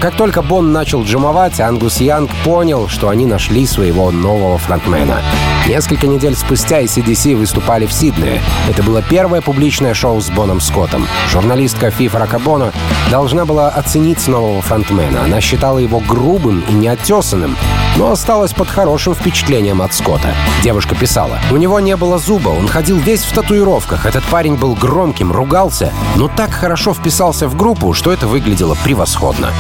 Как 0.01 0.17
только 0.17 0.43
Бон 0.43 0.73
начал 0.73 1.03
джимовать, 1.05 1.61
Ангус 1.61 2.01
Янг 2.01 2.31
понял, 2.45 2.89
что 2.89 3.09
они 3.09 3.27
нашли 3.27 3.65
своего 3.67 4.11
нового 4.11 4.59
фронтмена. 4.59 5.21
Несколько 5.67 6.07
недель 6.07 6.37
спустя 6.37 6.83
ACDC 6.83 7.35
выступали 7.35 7.87
в 7.87 7.93
Сиднее. 7.93 8.43
Это 8.69 8.83
было 8.83 9.01
первое 9.01 9.41
публичное 9.41 9.95
шоу 9.95 10.21
с 10.21 10.29
Боном 10.29 10.61
Скоттом. 10.61 11.07
Журналистка 11.31 11.91
Фиф 11.91 12.15
Ракабона 12.15 12.73
должна 13.11 13.47
была 13.47 13.71
оценить 13.71 14.29
нового 14.29 14.61
фронтмена. 14.61 15.25
Она 15.25 15.41
считала 15.41 15.79
его 15.79 16.01
грубым 16.01 16.63
и 16.69 16.73
неотесанным, 16.73 17.57
но 17.97 18.11
осталась 18.11 18.53
под 18.53 18.69
хорошим 18.69 19.15
впечатлением 19.15 19.81
от 19.81 19.95
Скотта. 19.95 20.35
Девушка 20.63 20.95
писала, 20.95 21.39
«У 21.51 21.57
него 21.57 21.81
не 21.81 21.97
было 21.97 22.19
зуба, 22.19 22.51
он 22.51 22.69
ходил 22.69 22.99
весь 22.99 23.25
в 23.25 23.33
татуировках. 23.33 24.05
Этот 24.05 24.25
парень 24.25 24.57
был 24.57 24.75
громким, 24.75 25.33
ругался, 25.33 25.95
но 26.17 26.29
так 26.29 26.53
хорошо 26.53 26.93
вписался 26.93 27.49
в 27.49 27.57
группу, 27.57 27.95
что 27.95 28.13
это 28.13 28.27
выглядело 28.27 28.77
превосходно». 28.85 29.51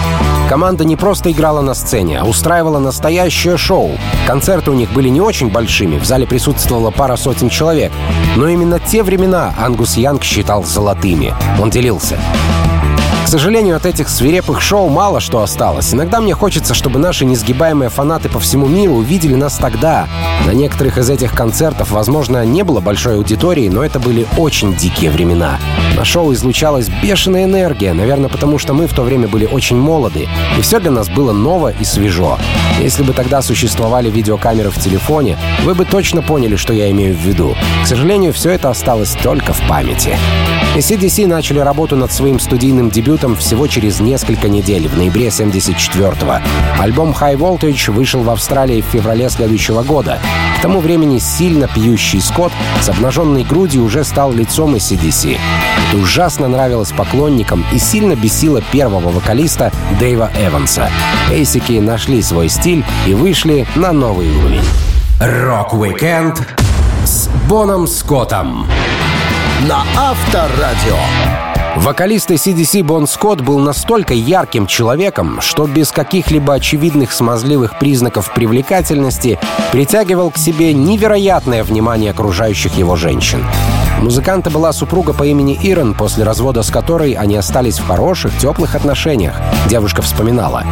Команда 0.49 0.85
не 0.85 0.97
просто 0.97 1.33
играла 1.33 1.63
на 1.63 1.75
сцене, 1.75 2.21
а 2.21 2.25
устраивала 2.25 2.79
настоящее 2.79 3.57
шоу. 3.57 3.93
Концерты 4.27 4.71
у 4.71 4.75
них 4.75 4.93
были 4.93 5.09
не 5.09 5.21
очень 5.21 5.51
большими, 5.51 5.99
в 5.99 6.05
зале 6.05 6.27
присутствовала 6.27 6.91
пара 6.91 7.17
сотен 7.17 7.49
человек. 7.49 7.93
Но 8.37 8.49
именно 8.49 8.79
те 8.79 9.03
времена 9.03 9.55
Ангус 9.59 9.97
Янг 9.97 10.23
считал 10.23 10.63
золотыми. 10.63 11.35
Он 11.61 11.71
делился. 11.71 12.19
К 13.25 13.29
сожалению, 13.29 13.77
от 13.77 13.87
этих 13.87 14.11
свирепых 14.11 14.61
шоу 14.61 14.91
мало 14.91 15.19
что 15.19 15.41
осталось. 15.41 15.95
Иногда 15.95 16.21
мне 16.21 16.35
хочется, 16.35 16.75
чтобы 16.75 16.99
наши 16.99 17.25
несгибаемые 17.25 17.89
фанаты 17.89 18.29
по 18.29 18.39
всему 18.39 18.67
миру 18.67 18.97
увидели 18.97 19.35
нас 19.35 19.57
тогда. 19.57 20.07
На 20.47 20.51
некоторых 20.51 20.99
из 20.99 21.09
этих 21.09 21.33
концертов, 21.33 21.91
возможно, 21.91 22.45
не 22.45 22.63
было 22.63 22.81
большой 22.81 23.15
аудитории, 23.15 23.71
но 23.71 23.83
это 23.83 23.99
были 23.99 24.27
очень 24.37 24.77
дикие 24.77 25.11
времена. 25.11 25.59
На 25.97 26.05
шоу 26.05 26.35
излучалась 26.35 26.91
бешеная 27.03 27.45
энергия, 27.45 27.95
наверное, 27.95 28.29
потому 28.29 28.59
что 28.59 28.75
мы 28.75 28.87
в 28.87 28.93
то 28.93 29.03
время 29.03 29.27
были 29.27 29.47
очень 29.47 29.79
молоды, 29.79 30.29
и 30.59 30.61
все 30.61 30.79
для 30.79 30.91
нас 30.91 31.09
было 31.09 31.33
ново 31.33 31.73
и 31.73 31.85
свежо. 31.85 32.39
Если 32.81 33.03
бы 33.03 33.15
тогда 33.15 33.41
существовали 33.41 34.11
видеокамеры 34.11 34.71
в 34.71 34.79
телефоне, 34.79 35.39
вы 35.65 35.75
бы 35.75 35.87
точно 35.87 36.21
поняли, 36.21 36.57
что 36.57 36.75
я 36.75 36.91
имею 36.91 37.17
в 37.17 37.21
виду. 37.21 37.57
К 37.85 37.87
сожалению, 37.87 38.35
все 38.35 38.51
это 38.51 38.69
осталось 38.69 39.17
только 39.23 39.55
в 39.55 39.67
памяти. 39.67 40.17
ACDC 40.75 41.27
начали 41.29 41.61
работу 41.61 41.95
над 41.95 42.13
своим 42.13 42.41
студийным 42.41 42.91
дебютом 42.91 43.14
всего 43.37 43.67
через 43.67 44.01
несколько 44.01 44.49
недель, 44.49 44.89
в 44.89 44.97
ноябре 44.97 45.29
74-го. 45.29 46.41
Альбом 46.83 47.11
High 47.11 47.37
Voltage 47.37 47.93
вышел 47.93 48.23
в 48.23 48.31
Австралии 48.31 48.83
в 48.83 48.87
феврале 48.87 49.31
следующего 49.31 49.83
года. 49.83 50.19
К 50.59 50.63
тому 50.63 50.81
времени 50.81 51.19
сильно 51.19 51.69
пьющий 51.69 52.21
Скотт 52.21 52.53
с 52.81 52.89
обнаженной 52.89 53.45
грудью 53.45 53.85
уже 53.85 54.05
стал 54.05 54.33
лицом 54.33 54.75
ACDC. 54.75 55.39
Это 55.89 55.97
ужасно 56.03 56.49
нравилось 56.49 56.93
поклонникам 56.93 57.65
и 57.73 57.79
сильно 57.79 58.17
бесило 58.17 58.61
первого 58.61 59.11
вокалиста 59.11 59.73
Дэйва 60.01 60.31
Эванса. 60.37 60.91
Эйсики 61.31 61.79
нашли 61.79 62.21
свой 62.21 62.49
стиль 62.49 62.85
и 63.07 63.15
вышли 63.15 63.67
на 63.77 63.93
новый 63.93 64.29
уровень. 64.29 64.65
Рок-викенд 65.21 66.43
С 67.05 67.29
Боном 67.49 67.87
Скоттом. 67.87 68.67
на 69.69 69.85
Авторадио. 69.97 71.44
Вокалист 71.77 72.31
ACDC 72.31 72.85
Бон 72.85 73.07
Скотт 73.07 73.41
был 73.41 73.59
настолько 73.59 74.15
ярким 74.15 74.67
человеком, 74.67 75.41
что 75.41 75.67
без 75.67 75.91
каких-либо 75.91 76.55
очевидных 76.55 77.13
смазливых 77.13 77.79
признаков 77.79 78.33
привлекательности 78.33 79.41
притягивал 79.73 80.31
к 80.31 80.39
себе 80.39 80.73
невероятное 80.73 81.65
внимание 81.65 82.13
окружающих 82.13 82.75
его 82.79 82.95
женщин. 82.95 83.45
Музыканта 84.01 84.51
была 84.51 84.73
супруга 84.73 85.13
по 85.13 85.25
имени 85.25 85.59
Ирон, 85.63 85.95
после 85.95 86.25
развода 86.25 86.63
с 86.63 86.71
которой 86.71 87.13
они 87.13 87.37
остались 87.37 87.79
в 87.79 87.87
хороших, 87.87 88.37
теплых 88.39 88.75
отношениях. 88.75 89.41
Девушка 89.69 90.03
вспоминала. 90.03 90.65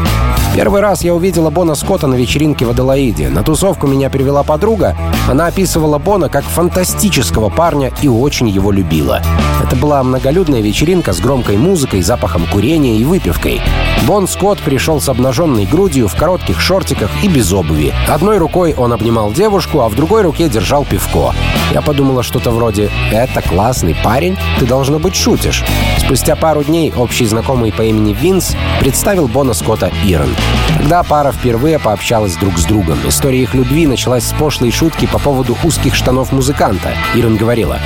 Первый 0.55 0.83
раз 0.83 1.03
я 1.03 1.15
увидела 1.15 1.49
Бона 1.49 1.75
Скотта 1.75 2.07
на 2.07 2.15
вечеринке 2.15 2.67
в 2.67 2.71
Аделаиде. 2.71 3.31
На 3.31 3.43
тусовку 3.43 3.87
меня 3.87 4.11
привела 4.11 4.43
подруга. 4.43 4.95
Она 5.27 5.47
описывала 5.47 5.99
Бона 5.99 6.29
как 6.29 6.45
фантастического 6.45 7.49
парня 7.49 7.91
и 8.03 8.09
очень 8.09 8.49
его 8.49 8.71
любила. 8.71 9.23
Это 9.65 9.77
была 9.77 10.03
многолюдная 10.03 10.61
вечеринка 10.61 11.15
с 11.15 11.21
громкой 11.21 11.57
музыкой, 11.57 12.03
запахом 12.03 12.47
курения 12.47 12.99
и 12.99 13.05
выпивкой. 13.05 13.63
Бон 14.07 14.29
Скотт 14.29 14.59
пришел 14.59 15.01
с 15.01 15.09
обнаженной 15.09 15.65
грудью, 15.65 16.09
в 16.09 16.17
коротких 16.17 16.61
шортиках 16.61 17.11
и 17.23 17.29
без 17.29 17.53
обуви. 17.53 17.95
Одной 18.09 18.37
рукой 18.37 18.75
он 18.77 18.93
обнимал 18.93 19.33
девушку, 19.33 19.81
а 19.81 19.89
в 19.89 19.95
другой 19.95 20.23
руке 20.23 20.49
держал 20.49 20.85
пивко. 20.85 21.33
Я 21.73 21.81
подумала 21.81 22.23
что-то 22.23 22.51
вроде 22.51 22.91
«Это 23.13 23.43
классный 23.43 23.95
парень, 24.03 24.39
ты, 24.59 24.65
должно 24.65 24.99
быть, 24.99 25.15
шутишь». 25.15 25.63
Спустя 25.99 26.35
пару 26.35 26.65
дней 26.65 26.91
общий 26.97 27.27
знакомый 27.27 27.71
по 27.71 27.83
имени 27.83 28.15
Винс 28.15 28.57
представил 28.81 29.29
Бона 29.29 29.53
Скотта 29.53 29.93
Ирон. 30.03 30.35
Тогда 30.79 31.03
пара 31.03 31.31
впервые 31.31 31.79
пообщалась 31.79 32.37
друг 32.37 32.59
с 32.59 32.65
другом. 32.65 32.99
История 33.07 33.43
их 33.43 33.53
любви 33.53 33.87
началась 33.87 34.25
с 34.25 34.33
пошлой 34.33 34.71
шутки 34.71 35.07
по 35.07 35.19
поводу 35.19 35.59
узких 35.63 35.95
штанов 35.95 36.33
музыканта. 36.33 36.95
Ирон 37.15 37.37
говорила, 37.37 37.79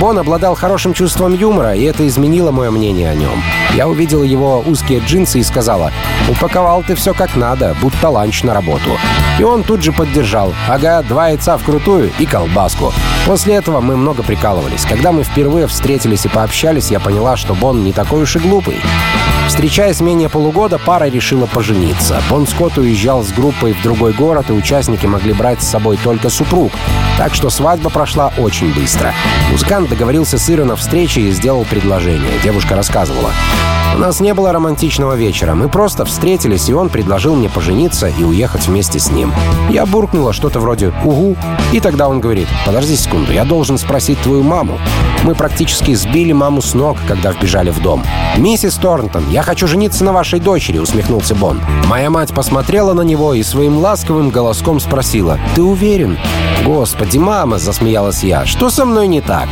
Бон 0.00 0.18
обладал 0.18 0.54
хорошим 0.54 0.92
чувством 0.92 1.32
юмора, 1.32 1.74
и 1.74 1.82
это 1.84 2.06
изменило 2.06 2.50
мое 2.50 2.70
мнение 2.70 3.10
о 3.10 3.14
нем. 3.14 3.42
Я 3.74 3.88
увидела 3.88 4.22
его 4.22 4.62
узкие 4.66 5.00
джинсы 5.00 5.38
и 5.38 5.42
сказала, 5.42 5.90
«Упаковал 6.28 6.82
ты 6.82 6.94
все 6.94 7.14
как 7.14 7.34
надо, 7.34 7.74
будто 7.80 8.10
ланч 8.10 8.42
на 8.42 8.52
работу». 8.52 8.98
И 9.38 9.42
он 9.42 9.62
тут 9.62 9.82
же 9.82 9.92
поддержал, 9.92 10.52
«Ага, 10.68 11.02
два 11.02 11.28
яйца 11.28 11.56
вкрутую 11.56 12.12
и 12.18 12.26
колбаску». 12.26 12.92
После 13.26 13.54
этого 13.54 13.80
мы 13.80 13.96
много 13.96 14.22
прикалывались. 14.22 14.84
Когда 14.84 15.12
мы 15.12 15.24
впервые 15.24 15.66
встретились 15.66 16.26
и 16.26 16.28
пообщались, 16.28 16.90
я 16.90 17.00
поняла, 17.00 17.36
что 17.36 17.54
Бон 17.54 17.82
не 17.82 17.92
такой 17.92 18.22
уж 18.22 18.36
и 18.36 18.38
глупый. 18.38 18.76
Встречаясь 19.48 20.00
менее 20.00 20.28
полугода, 20.28 20.78
пара 20.78 21.04
решила 21.04 21.46
пожениться. 21.46 22.20
Бон 22.28 22.46
Скотт 22.46 22.78
уезжал 22.78 23.22
с 23.22 23.32
группой 23.32 23.74
в 23.74 23.82
другой 23.82 24.12
город, 24.12 24.50
и 24.50 24.52
участники 24.52 25.06
могли 25.06 25.32
брать 25.32 25.62
с 25.62 25.68
собой 25.68 25.98
только 26.02 26.30
супруг. 26.30 26.72
Так 27.16 27.32
что 27.32 27.48
свадьба 27.48 27.88
прошла 27.88 28.32
очень 28.38 28.74
быстро. 28.74 29.14
Музыкант 29.50 29.85
договорился 29.86 30.38
с 30.38 30.48
Ирой 30.50 30.66
на 30.66 30.76
встрече 30.76 31.20
и 31.20 31.30
сделал 31.32 31.64
предложение. 31.64 32.40
Девушка 32.42 32.76
рассказывала. 32.76 33.30
У 33.94 33.98
нас 33.98 34.20
не 34.20 34.34
было 34.34 34.52
романтичного 34.52 35.14
вечера. 35.14 35.54
Мы 35.54 35.70
просто 35.70 36.04
встретились, 36.04 36.68
и 36.68 36.74
он 36.74 36.90
предложил 36.90 37.34
мне 37.34 37.48
пожениться 37.48 38.08
и 38.08 38.24
уехать 38.24 38.66
вместе 38.66 38.98
с 38.98 39.10
ним. 39.10 39.32
Я 39.70 39.86
буркнула 39.86 40.34
что-то 40.34 40.60
вроде 40.60 40.92
«Угу». 41.02 41.34
И 41.72 41.80
тогда 41.80 42.06
он 42.08 42.20
говорит 42.20 42.46
«Подожди 42.66 42.94
секунду, 42.94 43.32
я 43.32 43.44
должен 43.44 43.78
спросить 43.78 44.20
твою 44.20 44.42
маму». 44.42 44.78
Мы 45.22 45.34
практически 45.34 45.94
сбили 45.94 46.32
маму 46.32 46.60
с 46.60 46.74
ног, 46.74 46.98
когда 47.08 47.32
вбежали 47.32 47.70
в 47.70 47.80
дом. 47.80 48.04
«Миссис 48.36 48.74
Торнтон, 48.74 49.30
я 49.30 49.42
хочу 49.42 49.66
жениться 49.66 50.04
на 50.04 50.12
вашей 50.12 50.40
дочери»,— 50.40 50.78
усмехнулся 50.78 51.34
Бон. 51.34 51.58
Моя 51.86 52.10
мать 52.10 52.34
посмотрела 52.34 52.92
на 52.92 53.02
него 53.02 53.32
и 53.32 53.42
своим 53.42 53.78
ласковым 53.78 54.28
голоском 54.28 54.78
спросила 54.78 55.38
«Ты 55.54 55.62
уверен?» 55.62 56.18
«Господи, 56.66 57.16
мама!»— 57.16 57.58
засмеялась 57.58 58.22
я. 58.22 58.44
«Что 58.44 58.68
со 58.68 58.84
мной 58.84 59.06
не 59.06 59.22
так?» 59.22 59.48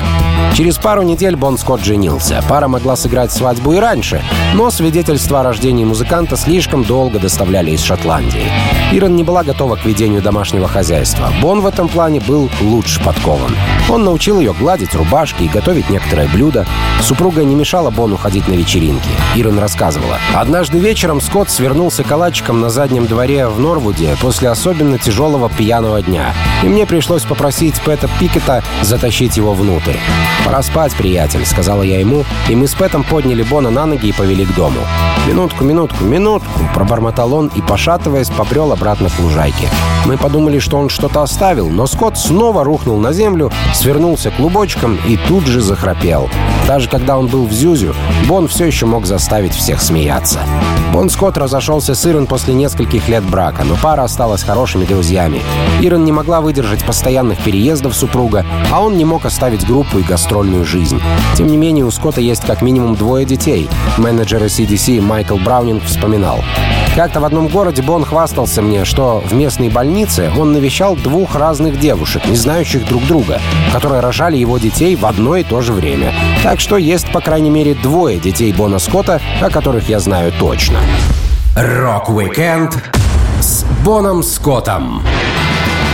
Через 0.55 0.79
пару 0.79 1.03
недель 1.03 1.35
Бон 1.35 1.59
Скотт 1.59 1.83
женился. 1.83 2.41
Пара 2.49 2.69
могла 2.69 2.95
сыграть 2.95 3.33
свадьбу 3.33 3.73
и 3.73 3.79
раньше, 3.79 4.23
но 4.55 4.71
свидетельства 4.71 5.41
о 5.41 5.43
рождении 5.43 5.85
музыканта 5.85 6.37
слишком 6.37 6.85
долго 6.85 7.19
доставляли 7.19 7.73
из 7.73 7.83
Шотландии. 7.83 8.47
Ирон 8.93 9.17
не 9.17 9.25
была 9.25 9.43
готова 9.43 9.75
к 9.75 9.85
ведению 9.85 10.23
домашнего 10.23 10.69
хозяйства. 10.69 11.33
Бон 11.43 11.61
в 11.61 11.67
этом 11.67 11.89
плане 11.89 12.21
был 12.21 12.49
лучше 12.61 13.03
подкован. 13.03 13.51
Он 13.89 14.05
научил 14.05 14.39
ее 14.39 14.53
гладить 14.53 14.95
рубашки 14.95 15.43
и 15.43 15.49
готовить 15.49 15.91
некоторые 15.91 16.29
блюда. 16.29 16.67
Супруга 17.01 17.43
не 17.43 17.57
мешала 17.57 17.91
Бону 17.91 18.17
ходить 18.17 18.47
на 18.47 18.53
вечеринки. 18.53 19.11
Ирон 19.35 19.59
рассказывала. 19.59 20.19
Однажды 20.35 20.79
вечером 20.79 21.21
Скотт 21.21 21.51
свернулся 21.51 22.05
калачиком 22.05 22.61
на 22.61 22.71
заднем 22.71 23.07
дворе 23.07 23.49
в 23.49 23.59
Норвуде 23.59 24.17
после 24.21 24.51
особенно 24.51 24.99
тяжелого 24.99 25.51
пьяного 25.51 26.01
дня. 26.01 26.33
И 26.63 26.67
мне 26.67 26.87
пришлось 26.87 27.25
попросить 27.25 27.81
Пэта 27.81 28.09
Пикета 28.21 28.63
затащить 28.83 29.37
его 29.37 29.53
внутрь. 29.53 29.97
«Пора 30.45 30.63
спать, 30.63 30.95
приятель»,— 30.95 31.47
сказала 31.47 31.83
я 31.83 32.01
ему, 32.01 32.25
и 32.49 32.55
мы 32.55 32.67
с 32.67 32.75
Пэтом 32.75 33.03
подняли 33.03 33.43
Бона 33.43 33.71
на 33.71 33.87
ноги 33.87 34.09
и 34.09 34.13
повели 34.13 34.45
к 34.45 34.55
дому. 34.55 34.81
«Минутку, 35.27 35.65
минутку, 35.65 36.05
минутку»,— 36.05 36.61
пробормотал 36.75 37.33
он 37.33 37.51
и, 37.55 37.63
пошатываясь, 37.63 38.29
побрел 38.29 38.73
обратно 38.73 39.09
к 39.09 39.19
лужайке. 39.19 39.69
Мы 40.05 40.19
подумали, 40.19 40.59
что 40.59 40.77
он 40.77 40.91
что-то 40.91 41.23
оставил, 41.23 41.71
но 41.71 41.87
Скотт 41.87 42.19
снова 42.19 42.63
рухнул 42.63 42.99
на 42.99 43.13
землю, 43.13 43.51
свернулся 43.73 44.31
клубочком 44.31 44.99
и 45.07 45.17
тут 45.17 45.47
же 45.47 45.63
захрапел. 45.63 46.29
Даже 46.69 46.89
когда 46.89 47.19
он 47.19 47.27
был 47.27 47.47
в 47.47 47.53
Зюзю, 47.53 47.95
Бон 48.29 48.47
все 48.49 48.67
еще 48.67 48.85
мог 48.85 49.07
заставить 49.07 49.55
всех 49.55 49.81
смеяться. 49.81 50.41
Бон 50.93 51.11
Скотт 51.11 51.37
разошелся 51.39 51.95
с 51.95 52.07
Ирон 52.07 52.27
после 52.27 52.55
нескольких 52.55 53.09
лет 53.09 53.25
брака, 53.25 53.65
но 53.65 53.77
пара 53.77 54.05
осталась 54.05 54.45
хорошими 54.45 54.85
друзьями. 54.85 55.41
Ирон 55.81 56.05
не 56.05 56.13
могла 56.13 56.41
выдержать 56.41 56.85
постоянных 56.85 57.39
переездов 57.39 57.97
супруга, 57.97 58.47
а 58.71 58.81
он 58.81 58.97
не 58.97 59.05
мог 59.05 59.25
оставить 59.25 59.67
группу 59.67 59.99
и 59.99 60.04
гастрольную 60.07 60.65
жизнь. 60.65 61.01
Тем 61.37 61.47
не 61.47 61.57
менее, 61.57 61.85
у 61.85 61.91
Скотта 61.91 62.21
есть 62.21 62.45
как 62.45 62.63
минимум 62.63 62.95
двое 62.95 63.25
детей. 63.25 63.69
Менеджер 63.99 64.43
CDC 64.43 65.01
Майкл 65.01 65.37
Браунинг 65.37 65.85
вспоминал. 65.85 66.43
Как-то 66.95 67.21
в 67.21 67.25
одном 67.25 67.49
городе 67.49 67.83
Бон 67.83 68.05
хвастался 68.05 68.63
мне, 68.63 68.85
что 68.85 69.23
в 69.27 69.35
местной 69.35 69.69
больнице 69.69 70.31
он 70.39 70.53
навещал 70.53 70.95
двух 70.95 71.35
разных 71.35 71.81
девушек, 71.81 72.25
не 72.27 72.37
знающих 72.37 72.87
друг 72.87 73.05
друга, 73.07 73.41
которые 73.73 74.01
рожали 74.01 74.37
его 74.37 74.59
детей 74.59 74.95
в 74.95 75.05
одно 75.05 75.37
и 75.37 75.43
то 75.43 75.61
же 75.61 75.73
время. 75.73 76.13
Так 76.43 76.61
что 76.61 76.77
есть, 76.77 77.11
по 77.11 77.21
крайней 77.21 77.51
мере, 77.51 77.75
двое 77.75 78.19
детей 78.21 78.53
Бона 78.53 78.79
Скотта, 78.79 79.21
о 79.41 79.51
которых 79.51 79.89
я 79.89 79.99
знаю 79.99 80.33
точно. 80.39 80.79
Рок-викенд 81.57 82.83
с 83.41 83.65
Боном 83.85 84.23
Скоттом 84.23 85.03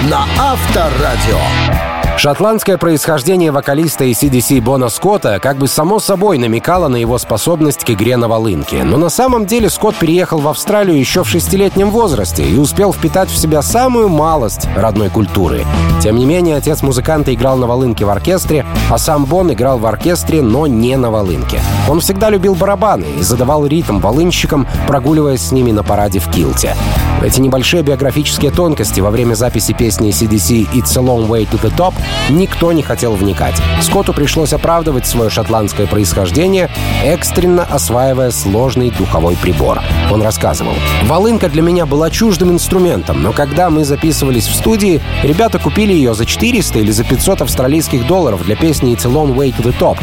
на 0.08 0.24
Авторадио. 0.38 1.79
Шотландское 2.20 2.76
происхождение 2.76 3.50
вокалиста 3.50 4.04
ACDC 4.04 4.60
Бона 4.60 4.90
Скотта 4.90 5.38
как 5.40 5.56
бы 5.56 5.66
само 5.68 5.98
собой 5.98 6.36
намекало 6.36 6.88
на 6.88 6.96
его 6.96 7.16
способность 7.16 7.82
к 7.82 7.88
игре 7.88 8.18
на 8.18 8.28
волынке. 8.28 8.84
Но 8.84 8.98
на 8.98 9.08
самом 9.08 9.46
деле 9.46 9.70
Скотт 9.70 9.96
переехал 9.96 10.38
в 10.38 10.46
Австралию 10.46 10.98
еще 10.98 11.24
в 11.24 11.30
шестилетнем 11.30 11.90
возрасте 11.90 12.46
и 12.46 12.58
успел 12.58 12.92
впитать 12.92 13.30
в 13.30 13.38
себя 13.38 13.62
самую 13.62 14.10
малость 14.10 14.68
родной 14.76 15.08
культуры. 15.08 15.64
Тем 16.02 16.16
не 16.16 16.26
менее, 16.26 16.56
отец 16.56 16.82
музыканта 16.82 17.32
играл 17.32 17.56
на 17.56 17.66
волынке 17.66 18.04
в 18.04 18.10
оркестре, 18.10 18.66
а 18.90 18.98
сам 18.98 19.24
Бон 19.24 19.50
играл 19.54 19.78
в 19.78 19.86
оркестре, 19.86 20.42
но 20.42 20.66
не 20.66 20.98
на 20.98 21.10
волынке. 21.10 21.62
Он 21.88 22.00
всегда 22.00 22.28
любил 22.28 22.54
барабаны 22.54 23.06
и 23.18 23.22
задавал 23.22 23.64
ритм 23.64 23.98
волынщикам, 23.98 24.68
прогуливаясь 24.86 25.40
с 25.40 25.52
ними 25.52 25.72
на 25.72 25.82
параде 25.82 26.18
в 26.18 26.30
килте. 26.30 26.76
Эти 27.22 27.38
небольшие 27.38 27.82
биографические 27.82 28.50
тонкости 28.50 29.00
во 29.00 29.10
время 29.10 29.34
записи 29.34 29.74
песни 29.74 30.08
CDC 30.08 30.72
«It's 30.72 30.96
a 30.96 31.02
long 31.02 31.28
way 31.28 31.46
to 31.50 31.60
the 31.60 31.70
top» 31.76 31.92
никто 32.30 32.72
не 32.72 32.82
хотел 32.82 33.14
вникать. 33.14 33.56
Скотту 33.82 34.14
пришлось 34.14 34.54
оправдывать 34.54 35.06
свое 35.06 35.28
шотландское 35.28 35.86
происхождение, 35.86 36.70
экстренно 37.04 37.64
осваивая 37.64 38.30
сложный 38.30 38.90
духовой 38.90 39.36
прибор. 39.36 39.80
Он 40.10 40.22
рассказывал. 40.22 40.72
«Волынка 41.04 41.50
для 41.50 41.60
меня 41.60 41.84
была 41.84 42.08
чуждым 42.08 42.52
инструментом, 42.52 43.22
но 43.22 43.32
когда 43.32 43.68
мы 43.68 43.84
записывались 43.84 44.46
в 44.46 44.54
студии, 44.54 45.02
ребята 45.22 45.58
купили 45.58 45.92
ее 45.92 46.14
за 46.14 46.24
400 46.24 46.78
или 46.78 46.90
за 46.90 47.04
500 47.04 47.42
австралийских 47.42 48.06
долларов 48.06 48.44
для 48.46 48.56
песни 48.56 48.94
«It's 48.94 49.06
a 49.06 49.12
long 49.12 49.34
way 49.34 49.54
to 49.54 49.62
the 49.62 49.78
top». 49.78 49.98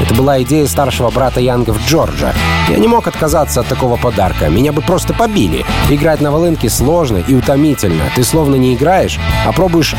Это 0.00 0.14
была 0.14 0.40
идея 0.42 0.66
старшего 0.66 1.10
брата 1.10 1.40
Янгов 1.40 1.78
Джорджа. 1.86 2.32
Я 2.68 2.78
не 2.78 2.88
мог 2.88 3.06
отказаться 3.06 3.60
от 3.60 3.66
такого 3.66 3.96
подарка. 3.96 4.48
Меня 4.48 4.72
бы 4.72 4.80
просто 4.80 5.12
побили. 5.12 5.64
Играть 5.90 6.20
на 6.20 6.30
волынке 6.30 6.59
сложно 6.68 7.18
и 7.18 7.34
утомительно. 7.34 8.04
Ты 8.14 8.24
словно 8.24 8.56
не 8.56 8.74
играешь, 8.74 9.18
а 9.46 9.52
пробуешь 9.52 9.94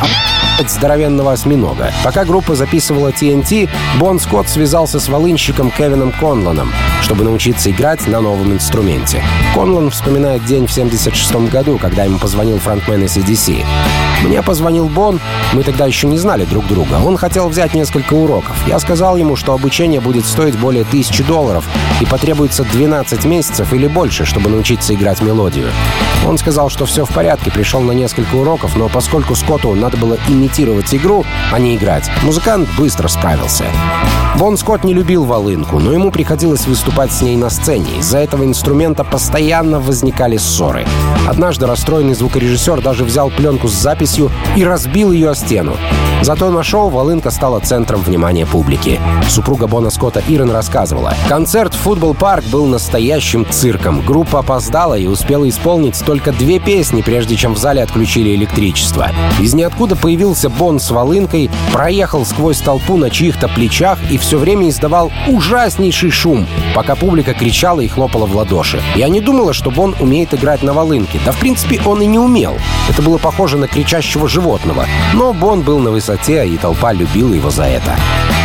здоровенного 0.68 1.34
осьминога. 1.34 1.92
Пока 2.04 2.26
группа 2.26 2.56
записывала 2.56 3.10
TNT, 3.10 3.70
Бон 4.00 4.20
Скотт 4.20 4.50
связался 4.50 5.00
с 5.00 5.10
волынщиком 5.10 5.72
Кевином 5.72 6.12
Конланом, 6.12 6.72
чтобы 7.02 7.24
научиться 7.24 7.72
играть 7.72 8.08
на 8.08 8.22
новом 8.22 8.54
инструменте. 8.54 9.24
Конлан 9.54 9.90
вспоминает 9.90 10.46
день 10.46 10.68
в 10.68 10.72
76 10.72 11.50
году, 11.50 11.78
когда 11.78 12.04
ему 12.04 12.20
позвонил 12.20 12.60
фронтмен 12.60 13.04
CDC. 13.04 13.66
Мне 14.24 14.44
позвонил 14.44 14.88
Бон, 14.88 15.20
мы 15.54 15.64
тогда 15.64 15.88
еще 15.88 16.08
не 16.08 16.18
знали 16.18 16.46
друг 16.46 16.68
друга. 16.68 17.02
Он 17.04 17.18
хотел 17.18 17.50
взять 17.50 17.74
несколько 17.74 18.14
уроков. 18.14 18.56
Я 18.68 18.80
сказал 18.80 19.18
ему, 19.18 19.36
что 19.36 19.54
обучение 19.54 20.00
будет 20.00 20.26
стоить 20.26 20.58
более 20.58 20.84
тысячи 20.84 21.24
долларов 21.24 21.66
и 22.00 22.06
потребуется 22.06 22.64
12 22.64 23.26
месяцев 23.26 23.74
или 23.74 23.88
больше, 23.88 24.26
чтобы 24.26 24.50
научиться 24.50 24.94
играть 24.94 25.22
мелодию. 25.22 25.70
Он 26.28 26.38
сказал, 26.38 26.70
что 26.70 26.86
все 26.86 27.04
в 27.04 27.10
порядке, 27.10 27.52
пришел 27.52 27.82
на 27.82 27.94
несколько 27.94 28.36
уроков, 28.36 28.76
но 28.76 28.90
поскольку 28.90 29.36
Скотту 29.36 29.74
надо 29.74 29.98
было 29.98 30.18
имитировать 30.42 30.94
игру, 30.96 31.24
а 31.52 31.60
не 31.60 31.76
играть, 31.76 32.10
музыкант 32.24 32.68
быстро 32.78 33.08
справился. 33.08 33.66
Бон 34.40 34.58
Скотт 34.58 34.84
не 34.84 34.94
любил 34.94 35.26
волынку, 35.26 35.78
но 35.80 35.92
ему 35.92 36.10
приходилось 36.10 36.66
выступать 36.66 37.12
с 37.12 37.22
ней 37.22 37.36
на 37.36 37.50
сцене. 37.50 38.00
Из-за 38.00 38.20
этого 38.20 38.44
инструмента 38.44 39.04
постоянно 39.04 39.80
возникали 39.80 40.38
ссоры. 40.38 40.86
Однажды 41.28 41.68
расстроенный 41.68 42.16
звукорежиссер 42.16 42.82
даже 42.82 43.04
взял 43.04 43.30
пленку 43.30 43.68
с 43.68 43.74
записью 43.74 44.32
и 44.56 44.64
разбил 44.64 45.12
ее 45.12 45.32
о 45.32 45.36
стену. 45.36 45.76
Зато 46.22 46.50
на 46.50 46.64
шоу 46.64 46.90
волынка 46.90 47.30
стала 47.32 47.60
центром 47.60 48.02
внимания 48.02 48.46
публики. 48.46 49.00
Супруга 49.28 49.68
Бона 49.68 49.90
Скотта 49.90 50.22
Ирен 50.28 50.52
рассказывала. 50.52 51.14
Концерт 51.28 51.74
в 51.74 51.78
футбол-парк 51.78 52.46
был 52.46 52.68
настоящим 52.68 53.46
цирком. 53.50 54.02
Группа 54.06 54.40
опоздала 54.40 54.98
и 54.98 55.08
успела 55.08 55.50
исполнить 55.50 56.00
только 56.06 56.32
две 56.32 56.60
песни, 56.60 57.02
прежде 57.02 57.36
чем 57.36 57.54
в 57.54 57.58
зале 57.58 57.82
отключили 57.82 58.36
электричество. 58.36 59.10
Из 59.40 59.54
ниоткуда 59.54 59.96
появился 59.96 60.31
Бон 60.50 60.80
с 60.80 60.92
волынкой, 60.92 61.50
проехал 61.72 62.26
сквозь 62.26 62.60
толпу 62.60 62.98
на 62.98 63.10
чьих-то 63.10 63.48
плечах 63.48 64.00
и 64.10 64.18
все 64.18 64.38
время 64.38 64.70
издавал 64.70 65.12
ужаснейший 65.28 66.12
шум, 66.12 66.48
пока 66.74 66.96
публика 66.96 67.34
кричала 67.34 67.82
и 67.82 67.88
хлопала 67.88 68.26
в 68.26 68.36
ладоши. 68.36 68.82
Я 68.96 69.10
не 69.10 69.22
думала, 69.22 69.54
что 69.54 69.72
Бон 69.72 69.96
умеет 70.00 70.34
играть 70.34 70.64
на 70.64 70.74
волынке. 70.74 71.20
Да, 71.26 71.32
в 71.32 71.40
принципе, 71.40 71.82
он 71.86 72.02
и 72.02 72.06
не 72.06 72.20
умел. 72.20 72.58
Это 72.90 73.02
было 73.02 73.18
похоже 73.18 73.58
на 73.58 73.68
кричащего 73.68 74.28
животного. 74.28 74.86
Но 75.14 75.34
Бон 75.34 75.62
был 75.62 75.80
на 75.80 75.92
высоте, 75.92 76.48
и 76.48 76.58
толпа 76.58 76.94
любила 76.94 77.34
его 77.34 77.50
за 77.50 77.64
это. 77.64 77.96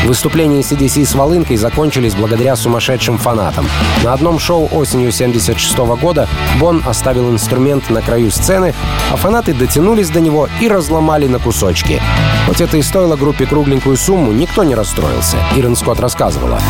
Выступления 0.07 0.61
CDC 0.61 1.05
с 1.05 1.17
волынкой 1.17 1.57
закончились 1.57 2.15
благодаря 2.15 2.55
сумасшедшим 2.55 3.19
фанатам. 3.19 3.67
На 4.05 4.13
одном 4.13 4.39
шоу 4.39 4.69
осенью 4.73 5.11
76 5.11 5.77
года 6.01 6.29
Бон 6.61 6.81
оставил 6.87 7.29
инструмент 7.29 7.91
на 7.91 8.03
краю 8.03 8.31
сцены, 8.31 8.73
а 9.13 9.17
фанаты 9.17 9.53
дотянулись 9.53 10.11
до 10.11 10.21
него 10.21 10.49
и 10.61 10.69
разломали 10.69 11.27
на 11.27 11.41
кусочки. 11.41 12.01
Хоть 12.47 12.61
это 12.61 12.77
и 12.77 12.83
стоило 12.83 13.17
группе 13.17 13.47
кругленькую 13.47 13.97
сумму, 13.97 14.31
никто 14.31 14.63
не 14.63 14.77
расстроился. 14.77 15.39
Ирен 15.57 15.75
Скотт 15.75 15.99
рассказывала. 15.99 16.61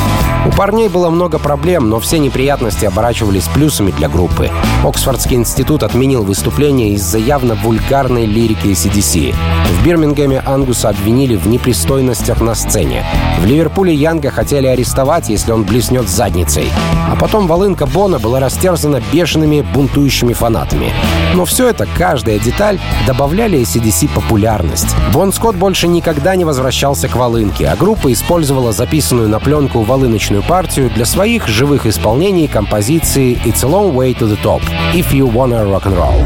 У 0.47 0.51
парней 0.51 0.89
было 0.89 1.11
много 1.11 1.39
проблем, 1.39 1.91
но 1.91 2.01
все 2.01 2.19
неприятности 2.19 2.87
оборачивались 2.87 3.49
плюсами 3.49 3.91
для 3.91 4.09
группы. 4.09 4.51
Оксфордский 4.85 5.37
институт 5.37 5.83
отменил 5.83 6.23
выступление 6.23 6.95
из-за 6.95 7.19
явно 7.19 7.55
вульгарной 7.55 8.25
лирики 8.25 8.69
CDC. 8.69 9.35
В 9.35 9.85
Бирмингеме 9.85 10.43
Ангуса 10.47 10.89
обвинили 10.89 11.37
в 11.37 11.49
непристойностях 11.49 12.41
на 12.41 12.55
сцене. 12.55 13.05
В 13.39 13.45
Ливерпуле 13.45 13.95
Янга 13.95 14.31
хотели 14.31 14.67
арестовать, 14.67 15.29
если 15.29 15.53
он 15.53 15.65
блеснет 15.65 16.09
задницей. 16.09 16.69
А 17.11 17.17
потом 17.17 17.47
волынка 17.47 17.87
Бона 17.87 18.19
была 18.19 18.41
растерзана 18.41 19.01
бешеными 19.13 19.61
бунтующими 19.61 20.33
фанатами. 20.33 20.93
Но 21.35 21.45
все 21.45 21.69
это, 21.69 21.87
каждая 21.97 22.39
деталь, 22.39 22.81
добавляли 23.07 23.61
ACDC 23.61 24.09
популярность. 24.15 24.97
Бон 25.13 25.33
Скотт 25.33 25.57
больше 25.57 25.87
никогда 25.87 26.35
не 26.35 26.45
возвращался 26.45 27.09
к 27.09 27.17
волынке, 27.17 27.69
а 27.69 27.77
группа 27.77 28.13
использовала 28.13 28.73
записанную 28.73 29.29
на 29.29 29.39
пленку 29.39 29.83
волыночную 29.83 30.43
партию 30.43 30.91
для 30.91 31.05
своих 31.05 31.47
живых 31.47 31.87
исполнений 31.87 32.49
композиции 32.49 33.39
«It's 33.45 33.65
a 33.65 33.71
long 33.71 33.95
way 33.95 34.17
to 34.19 34.27
the 34.27 34.43
top» 34.43 34.63
«If 34.95 35.13
you 35.13 35.31
wanna 35.31 35.65
rock 35.65 35.85
and 35.85 35.97
roll». 35.97 36.25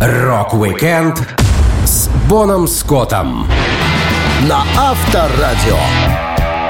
Рок-викенд 0.00 1.22
с 1.84 2.08
Боном 2.28 2.66
Скоттом 2.66 3.46
на 4.42 4.64
Авторадио. 4.76 5.78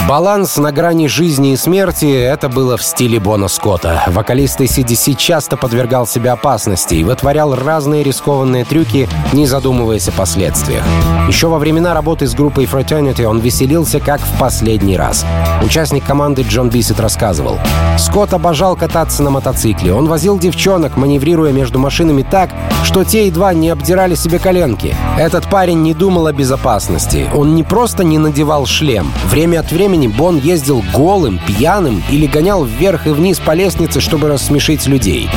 Баланс 0.06 0.58
на 0.58 0.70
грани 0.70 1.06
жизни 1.06 1.52
и 1.52 1.56
смерти— 1.56 2.04
это 2.12 2.50
было 2.50 2.76
в 2.76 2.82
стиле 2.82 3.18
Бона 3.18 3.48
Скотта. 3.48 4.02
Вокалист 4.08 4.60
ACDC 4.60 5.14
часто 5.14 5.56
подвергал 5.56 6.06
себя 6.06 6.34
опасности 6.34 6.94
и 6.94 7.04
вытворял 7.04 7.54
разные 7.54 8.02
рискованные 8.02 8.66
трюки, 8.66 9.08
не 9.32 9.46
задумываясь 9.46 10.08
о 10.08 10.12
последствиях. 10.12 10.84
Еще 11.26 11.48
во 11.48 11.58
времена 11.58 11.94
работы 11.94 12.26
с 12.26 12.34
группой 12.34 12.64
Fraternity 12.66 13.24
он 13.24 13.40
веселился 13.40 13.98
как 13.98 14.20
в 14.20 14.38
последний 14.38 14.98
раз. 14.98 15.24
Участник 15.62 16.04
команды 16.04 16.42
Джон 16.42 16.68
Бисет 16.68 17.00
рассказывал. 17.00 17.58
Скотт 17.96 18.34
обожал 18.34 18.76
кататься 18.76 19.22
на 19.22 19.30
мотоцикле. 19.30 19.94
Он 19.94 20.06
возил 20.06 20.38
девчонок, 20.38 20.98
маневрируя 20.98 21.50
между 21.52 21.78
машинами 21.78 22.26
так, 22.30 22.50
что 22.84 23.04
те 23.04 23.26
едва 23.26 23.52
не 23.54 23.70
обдирали 23.70 24.14
себе 24.14 24.38
коленки. 24.38 24.94
Этот 25.18 25.48
парень 25.48 25.82
не 25.82 25.94
думал 25.94 26.26
о 26.26 26.32
безопасности. 26.32 27.26
Он 27.34 27.54
не 27.54 27.62
просто 27.62 28.04
не 28.04 28.18
надевал 28.18 28.66
шлем. 28.66 29.12
Время 29.30 29.60
от 29.60 29.72
времени 29.72 30.06
Бон 30.06 30.38
ездил 30.38 30.84
голым, 30.92 31.40
пьяным 31.46 32.02
или 32.10 32.26
гонял 32.26 32.64
вверх 32.64 33.06
и 33.06 33.10
вниз 33.10 33.38
по 33.40 33.52
лестнице, 33.52 34.00
чтобы 34.00 34.28
рассмешить 34.28 34.86
людей. 34.86 35.28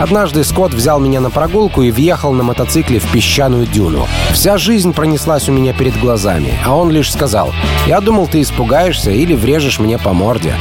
Однажды 0.00 0.44
Скотт 0.44 0.74
взял 0.74 1.00
меня 1.00 1.20
на 1.20 1.30
прогулку 1.30 1.82
и 1.82 1.90
въехал 1.90 2.32
на 2.32 2.42
мотоцикле 2.42 2.98
в 2.98 3.10
песчаную 3.10 3.66
дюну. 3.66 4.06
Вся 4.32 4.58
жизнь 4.58 4.92
пронеслась 4.92 5.48
у 5.48 5.52
меня 5.52 5.72
перед 5.72 5.98
глазами, 5.98 6.52
а 6.66 6.76
он 6.76 6.90
лишь 6.90 7.12
сказал, 7.12 7.52
«Я 7.86 8.00
думал, 8.00 8.26
ты 8.26 8.42
испугаешься 8.42 9.10
или 9.10 9.34
врежешь 9.34 9.78
мне 9.78 9.98
по 9.98 10.12
морде». 10.12 10.54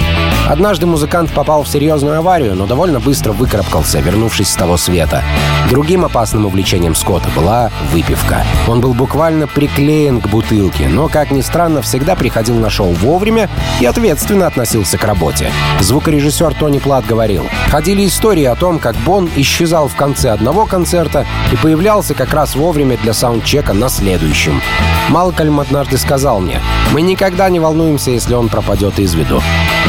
Однажды 0.47 0.85
музыкант 0.85 1.31
попал 1.31 1.63
в 1.63 1.67
серьезную 1.67 2.19
аварию, 2.19 2.55
но 2.55 2.67
довольно 2.67 2.99
быстро 2.99 3.31
выкарабкался, 3.31 3.99
вернувшись 3.99 4.49
с 4.49 4.55
того 4.55 4.77
света. 4.77 5.23
Другим 5.69 6.05
опасным 6.05 6.45
увлечением 6.45 6.93
Скотта 6.93 7.29
была 7.35 7.71
выпивка. 7.91 8.43
Он 8.67 8.79
был 8.79 8.93
буквально 8.93 9.47
приклеен 9.47 10.21
к 10.21 10.27
бутылке, 10.27 10.87
но, 10.87 11.07
как 11.07 11.31
ни 11.31 11.41
странно, 11.41 11.81
всегда 11.81 12.15
приходил 12.15 12.55
на 12.55 12.69
шоу 12.69 12.91
вовремя 12.91 13.49
и 13.79 13.85
ответственно 13.85 14.45
относился 14.45 14.99
к 14.99 15.03
работе. 15.03 15.51
Звукорежиссер 15.79 16.53
Тони 16.53 16.77
Плат 16.77 17.05
говорил, 17.07 17.45
ходили 17.69 18.05
истории 18.05 18.45
о 18.45 18.55
том, 18.55 18.77
как 18.77 18.95
Бон 18.97 19.29
исчезал 19.35 19.87
в 19.87 19.95
конце 19.95 20.29
одного 20.29 20.67
концерта 20.67 21.25
и 21.51 21.55
появлялся 21.55 22.13
как 22.13 22.33
раз 22.33 22.55
вовремя 22.55 22.97
для 22.97 23.13
саундчека 23.13 23.73
на 23.73 23.89
следующем. 23.89 24.61
Малкольм 25.09 25.59
однажды 25.59 25.97
сказал 25.97 26.39
мне, 26.39 26.61
мы 26.95 27.01
никогда 27.01 27.49
не 27.49 27.59
волнуемся, 27.59 28.11
если 28.11 28.35
он 28.35 28.47
пропадет 28.47 28.99
из 28.99 29.15
виду. 29.15 29.41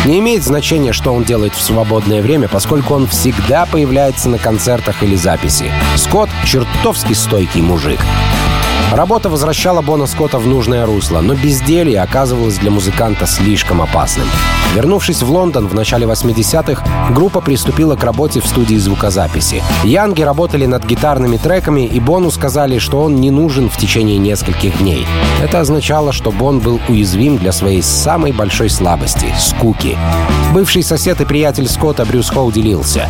Не 0.07 0.19
имеет 0.19 0.43
значения, 0.43 0.93
что 0.93 1.13
он 1.13 1.23
делает 1.23 1.55
в 1.55 1.63
свободное 1.63 2.21
время, 2.21 2.49
поскольку 2.49 2.95
он 2.95 3.07
всегда 3.07 3.65
появляется 3.65 4.29
на 4.29 4.39
концертах 4.39 5.05
или 5.05 5.15
записи. 5.15 5.71
Скотт— 5.95 6.31
чертовски 6.45 7.13
стойкий 7.13 7.63
мужик. 7.63 8.01
Работа 8.93 9.29
возвращала 9.29 9.83
Бона 9.83 10.07
Скотта 10.07 10.39
в 10.39 10.47
нужное 10.47 10.87
русло, 10.87 11.21
но 11.21 11.35
безделье 11.35 12.01
оказывалось 12.01 12.57
для 12.59 12.71
музыканта 12.71 13.27
слишком 13.27 13.83
опасным. 13.83 14.27
Вернувшись 14.75 15.23
в 15.23 15.31
Лондон 15.31 15.69
в 15.69 15.75
начале 15.75 16.07
80-х, 16.07 16.85
группа 17.15 17.41
приступила 17.41 17.97
к 17.97 18.05
работе 18.05 18.41
в 18.41 18.47
студии 18.47 18.77
звукозаписи. 18.77 19.63
Янги 19.85 20.23
работали 20.23 20.67
над 20.67 20.85
гитарными 20.85 21.37
треками, 21.37 21.87
и 21.87 22.01
Бону 22.01 22.31
сказали, 22.31 22.79
что 22.79 23.03
он 23.03 23.17
не 23.17 23.31
нужен 23.31 23.69
в 23.69 23.77
течение 23.77 24.19
нескольких 24.19 24.79
дней. 24.79 25.07
Это 25.43 25.61
означало, 25.61 26.13
что 26.13 26.31
Бон 26.31 26.61
был 26.61 26.81
уязвим 26.89 27.39
для 27.39 27.53
своей 27.53 27.83
самой 27.83 28.33
большой 28.33 28.71
слабости— 28.71 29.27
скуки. 29.39 29.97
Бывший 30.53 30.83
сосед 30.83 31.21
и 31.21 31.25
приятель 31.25 31.69
Скотта 31.69 32.05
Брюс 32.05 32.31
Хоу 32.31 32.51
делился. 32.53 33.09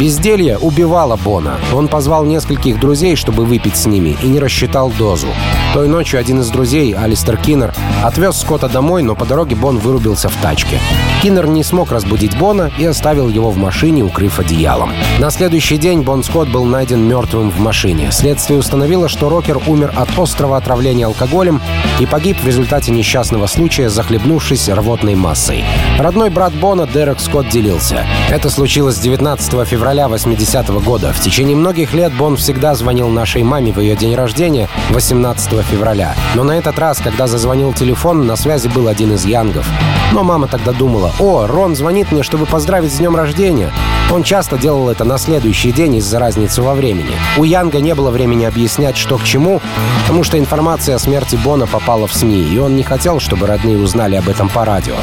Безделье 0.00 0.58
убивало 0.58 1.16
Бона. 1.16 1.58
Он 1.72 1.88
позвал 1.88 2.24
нескольких 2.24 2.80
друзей, 2.80 3.16
чтобы 3.16 3.44
выпить 3.44 3.76
с 3.76 3.86
ними, 3.86 4.16
и 4.22 4.26
не 4.26 4.40
рассчитал 4.40 4.88
дозу. 4.98 5.28
Той 5.74 5.88
ночью 5.88 6.20
один 6.20 6.40
из 6.40 6.50
друзей, 6.50 6.94
Алистер 6.94 7.36
Киннер, 7.36 7.74
отвез 8.02 8.36
Скотта 8.36 8.68
домой, 8.68 9.02
но 9.02 9.14
по 9.14 9.24
дороге 9.24 9.56
Бон 9.56 9.78
вырубился 9.78 10.28
в 10.28 10.36
тачке. 10.36 10.78
Киннер 11.22 11.48
не 11.48 11.64
смог 11.64 11.90
разбудить 11.90 12.38
Бона 12.38 12.70
и 12.78 12.84
оставил 12.84 13.28
его 13.28 13.50
в 13.50 13.56
машине, 13.56 14.04
укрыв 14.04 14.38
одеялом. 14.38 14.92
На 15.18 15.30
следующий 15.30 15.78
день 15.78 16.02
Бон 16.02 16.22
Скотт 16.22 16.48
был 16.48 16.64
найден 16.64 17.08
мертвым 17.08 17.50
в 17.50 17.58
машине. 17.58 18.12
Следствие 18.12 18.58
установило, 18.58 19.08
что 19.08 19.28
рокер 19.28 19.58
умер 19.66 19.92
от 19.96 20.16
острого 20.18 20.56
отравления 20.56 21.06
алкоголем 21.06 21.60
и 21.98 22.06
погиб 22.06 22.36
в 22.40 22.46
результате 22.46 22.92
несчастного 22.92 23.46
случая, 23.46 23.88
захлебнувшись 23.88 24.68
рвотной 24.68 25.14
массой. 25.14 25.64
Родной 25.98 26.30
брат 26.30 26.52
Бона, 26.52 26.86
Дерек 26.86 27.20
Скотт, 27.20 27.48
делился. 27.48 28.06
Это 28.30 28.50
случилось 28.50 28.98
19 28.98 29.64
февраля 29.64 30.08
80 30.08 30.68
-го 30.68 30.80
года. 30.80 31.12
В 31.12 31.20
течение 31.20 31.56
многих 31.56 31.94
лет 31.94 32.12
Бон 32.12 32.36
всегда 32.36 32.74
звонил 32.74 33.08
нашей 33.08 33.42
маме 33.42 33.72
в 33.72 33.80
ее 33.80 33.96
день 33.96 34.14
рождения, 34.14 34.68
18 34.90 35.64
февраля. 35.64 36.14
Но 36.34 36.44
на 36.44 36.52
этот 36.52 36.78
раз, 36.78 36.98
когда 36.98 37.26
зазвонил 37.26 37.72
телефон, 37.72 38.26
на 38.26 38.36
связи 38.36 38.68
был 38.68 38.88
один 38.88 39.12
из 39.12 39.24
Янгов. 39.24 39.66
Но 40.12 40.22
мама 40.22 40.46
тогда 40.46 40.72
думала, 40.72 41.12
«О, 41.18 41.46
Рон 41.46 41.74
звонит 41.74 42.12
мне, 42.12 42.22
чтобы 42.22 42.46
поздравить 42.46 42.92
с 42.92 42.98
днем 42.98 43.16
рождения». 43.16 43.72
Он 44.12 44.22
часто 44.22 44.58
делал 44.58 44.90
это 44.90 45.04
на 45.04 45.18
следующий 45.18 45.72
день 45.72 45.96
из-за 45.96 46.18
разницы 46.18 46.62
во 46.62 46.74
времени. 46.74 47.16
У 47.36 47.44
Янга 47.44 47.80
не 47.80 47.94
было 47.94 48.10
времени 48.10 48.44
объяснять, 48.44 48.96
что 48.96 49.16
к 49.16 49.24
чему, 49.24 49.60
потому 50.02 50.22
что 50.22 50.38
информация 50.38 50.94
о 50.94 50.98
смерти 50.98 51.36
Бона 51.36 51.66
попала 51.66 52.06
в 52.06 52.12
СМИ, 52.12 52.42
и 52.42 52.58
он 52.58 52.76
не 52.76 52.82
хотел, 52.82 53.18
чтобы 53.18 53.46
родные 53.46 53.78
узнали 53.78 54.16
об 54.16 54.28
этом 54.28 54.48
по 54.48 54.64
радио. 54.64 54.94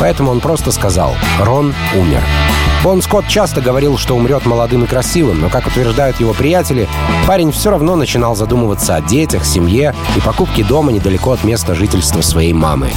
Поэтому 0.00 0.30
он 0.30 0.40
просто 0.40 0.72
сказал 0.72 1.14
«Рон 1.40 1.74
умер». 1.96 2.22
Бон 2.82 3.02
Скотт 3.02 3.26
часто 3.26 3.60
говорил, 3.60 3.98
что 3.98 4.14
умрет 4.14 4.46
молодым 4.46 4.84
и 4.84 4.86
красивым, 4.86 5.40
но, 5.40 5.48
как 5.48 5.66
утверждают 5.66 6.20
его 6.20 6.34
приятели, 6.34 6.88
парень 7.26 7.50
все 7.50 7.70
равно 7.70 7.96
начинал 7.96 8.36
задумываться 8.36 8.94
о 8.94 9.00
детях, 9.00 9.44
семье 9.44 9.94
и 10.16 10.20
покупке 10.20 10.62
дома 10.62 10.92
недалеко 10.92 11.32
от 11.32 11.42
места 11.42 11.74
жительства 11.74 12.20
своей 12.20 12.52
мамы. 12.52 12.90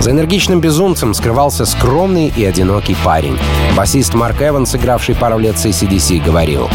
За 0.00 0.10
энергичным 0.10 0.60
безумцем 0.60 1.14
скрывался 1.14 1.64
скромный 1.64 2.32
и 2.34 2.44
одинокий 2.44 2.96
парень. 3.02 3.38
Басист 3.76 4.12
Марк 4.14 4.42
Эванс, 4.42 4.74
игравший 4.74 5.14
пару 5.14 5.38
лет 5.38 5.58
с 5.58 5.64
ACDC, 5.64 6.22
говорил, 6.22 6.68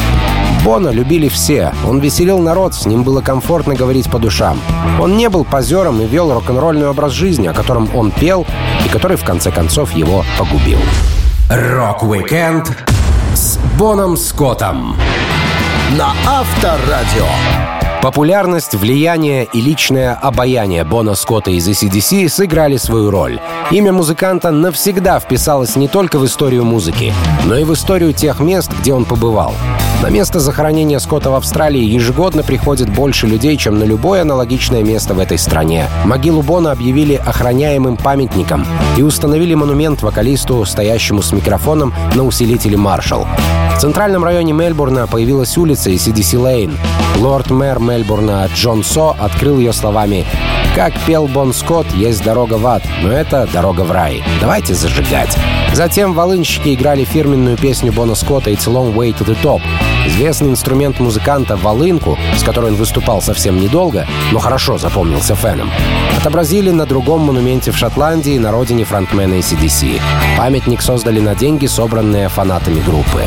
Бона 0.65 0.89
любили 0.89 1.27
все. 1.29 1.71
Он 1.87 1.99
веселил 1.99 2.39
народ, 2.39 2.73
с 2.73 2.87
ним 2.87 3.03
было 3.03 3.21
комфортно 3.21 3.75
говорить 3.75 4.09
по 4.09 4.17
душам. 4.17 4.59
Он 4.99 5.15
не 5.15 5.29
был 5.29 5.45
позером 5.45 6.01
и 6.01 6.07
вел 6.07 6.33
рок-н-ролльный 6.33 6.89
образ 6.89 7.11
жизни, 7.11 7.45
о 7.45 7.53
котором 7.53 7.87
он 7.95 8.09
пел 8.09 8.47
и 8.83 8.89
который 8.89 9.15
в 9.15 9.23
конце 9.23 9.51
концов 9.51 9.91
его 9.91 10.25
погубил. 10.39 10.79
Рок-викенд 11.51 12.75
с 13.35 13.59
Боном 13.77 14.17
Скоттом 14.17 14.97
на 15.95 16.13
Авторадио. 16.25 17.27
Популярность, 18.01 18.73
влияние 18.73 19.47
и 19.53 19.61
личное 19.61 20.15
обаяние 20.15 20.83
Бона 20.83 21.13
Скотта 21.13 21.51
из 21.51 21.69
ACDC 21.69 22.27
сыграли 22.27 22.77
свою 22.77 23.11
роль. 23.11 23.39
Имя 23.69 23.93
музыканта 23.93 24.49
навсегда 24.49 25.19
вписалось 25.19 25.75
не 25.75 25.87
только 25.87 26.17
в 26.17 26.25
историю 26.25 26.65
музыки, 26.65 27.13
но 27.45 27.55
и 27.55 27.63
в 27.63 27.71
историю 27.71 28.13
тех 28.13 28.39
мест, 28.39 28.71
где 28.79 28.95
он 28.95 29.05
побывал. 29.05 29.53
На 30.01 30.09
место 30.09 30.39
захоронения 30.39 30.99
Скотта 30.99 31.31
в 31.31 31.35
Австралии 31.35 31.83
ежегодно 31.83 32.43
приходит 32.43 32.89
больше 32.89 33.27
людей, 33.27 33.57
чем 33.57 33.79
на 33.79 33.83
любое 33.83 34.21
аналогичное 34.21 34.83
место 34.83 35.13
в 35.13 35.19
этой 35.19 35.37
стране. 35.37 35.87
Могилу 36.05 36.41
Бона 36.41 36.71
объявили 36.71 37.15
охраняемым 37.15 37.97
памятником 37.97 38.65
и 38.97 39.01
установили 39.01 39.55
монумент 39.55 40.03
вокалисту, 40.03 40.63
стоящему 40.65 41.21
с 41.21 41.31
микрофоном 41.31 41.93
на 42.13 42.23
усилителе 42.23 42.77
«Маршалл». 42.77 43.27
В 43.75 43.79
центральном 43.79 44.23
районе 44.23 44.53
Мельбурна 44.53 45.05
появилась 45.05 45.57
улица 45.57 45.89
CDC 45.89 46.39
Лейн. 46.39 46.77
Лорд-мэр 47.17 47.79
Мельбурна 47.79 48.47
Джон 48.53 48.83
Со 48.83 49.11
открыл 49.11 49.59
ее 49.59 49.73
словами 49.73 50.25
«Как 50.75 50.93
пел 51.05 51.27
Бон 51.27 51.53
Скотт, 51.53 51.87
есть 51.93 52.23
дорога 52.23 52.55
в 52.55 52.67
ад, 52.67 52.83
но 53.01 53.11
это 53.11 53.47
дорога 53.51 53.81
в 53.81 53.91
рай. 53.91 54.23
Давайте 54.39 54.73
зажигать». 54.73 55.37
Затем 55.73 56.13
волынщики 56.13 56.73
играли 56.73 57.03
фирменную 57.03 57.57
песню 57.57 57.91
Бона 57.91 58.15
Скотта 58.15 58.49
«It's 58.49 58.67
a 58.67 58.71
long 58.71 58.93
way 58.93 59.13
to 59.17 59.25
the 59.25 59.35
top». 59.41 59.61
Известный 60.15 60.51
инструмент 60.51 61.01
музыканта 61.01 61.57
«волынку», 61.57 62.17
с 62.37 62.41
которой 62.41 62.71
он 62.71 62.77
выступал 62.77 63.21
совсем 63.21 63.59
недолго, 63.59 64.07
но 64.31 64.39
хорошо 64.39 64.77
запомнился 64.77 65.35
феном, 65.35 65.69
отобразили 66.17 66.71
на 66.71 66.85
другом 66.85 67.23
монументе 67.23 67.71
в 67.71 67.77
Шотландии 67.77 68.37
на 68.37 68.49
родине 68.49 68.85
фронтмена 68.85 69.33
ACDC. 69.33 69.99
Памятник 70.37 70.81
создали 70.81 71.19
на 71.19 71.35
деньги, 71.35 71.65
собранные 71.65 72.29
фанатами 72.29 72.79
группы. 72.79 73.25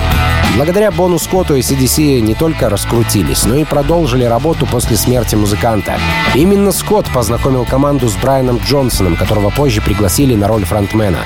Благодаря 0.57 0.90
Бону 0.90 1.18
Скотту 1.18 1.57
и 1.57 1.61
CDC 1.61 2.20
не 2.20 2.35
только 2.35 2.70
раскрутились, 2.70 3.44
но 3.44 3.57
и 3.57 3.64
продолжили 3.64 4.24
работу 4.24 4.64
после 4.64 4.96
смерти 4.96 5.35
музыканта. 5.35 5.98
Именно 6.35 6.72
Скотт 6.72 7.12
познакомил 7.12 7.66
команду 7.66 8.09
с 8.09 8.16
Брайаном 8.16 8.61
Джонсоном, 8.64 9.16
которого 9.16 9.51
позже 9.51 9.83
пригласили 9.83 10.35
на 10.35 10.48
роль 10.48 10.64
фронтмена. 10.64 11.18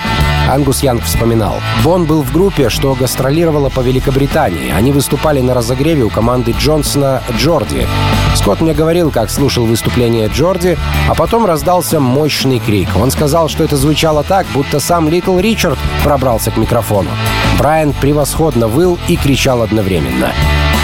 Ангус 0.50 0.82
Янг 0.82 1.02
вспоминал. 1.04 1.60
Бон 1.84 2.04
был 2.04 2.22
в 2.22 2.32
группе, 2.32 2.68
что 2.68 2.94
гастролировала 2.94 3.68
по 3.68 3.80
Великобритании. 3.80 4.72
Они 4.72 4.92
выступали 4.92 5.40
на 5.40 5.54
разогреве 5.54 6.02
у 6.02 6.10
команды 6.10 6.52
Джонсона 6.52 7.22
Джорди. 7.36 7.86
Скотт 8.34 8.60
мне 8.60 8.74
говорил, 8.74 9.10
как 9.10 9.30
слушал 9.30 9.66
выступление 9.66 10.28
Джорди, 10.28 10.78
а 11.08 11.14
потом 11.14 11.46
раздался 11.46 12.00
мощный 12.00 12.58
крик. 12.58 12.88
Он 12.96 13.10
сказал, 13.10 13.48
что 13.48 13.64
это 13.64 13.76
звучало 13.76 14.22
так, 14.24 14.46
будто 14.54 14.80
сам 14.80 15.08
Литл 15.08 15.38
Ричард 15.38 15.78
пробрался 16.02 16.50
к 16.50 16.56
микрофону. 16.56 17.10
Брайан 17.58 17.92
превосходно 17.92 18.68
выл 18.68 18.98
и 19.08 19.16
кричал 19.16 19.62
одновременно. 19.62 20.32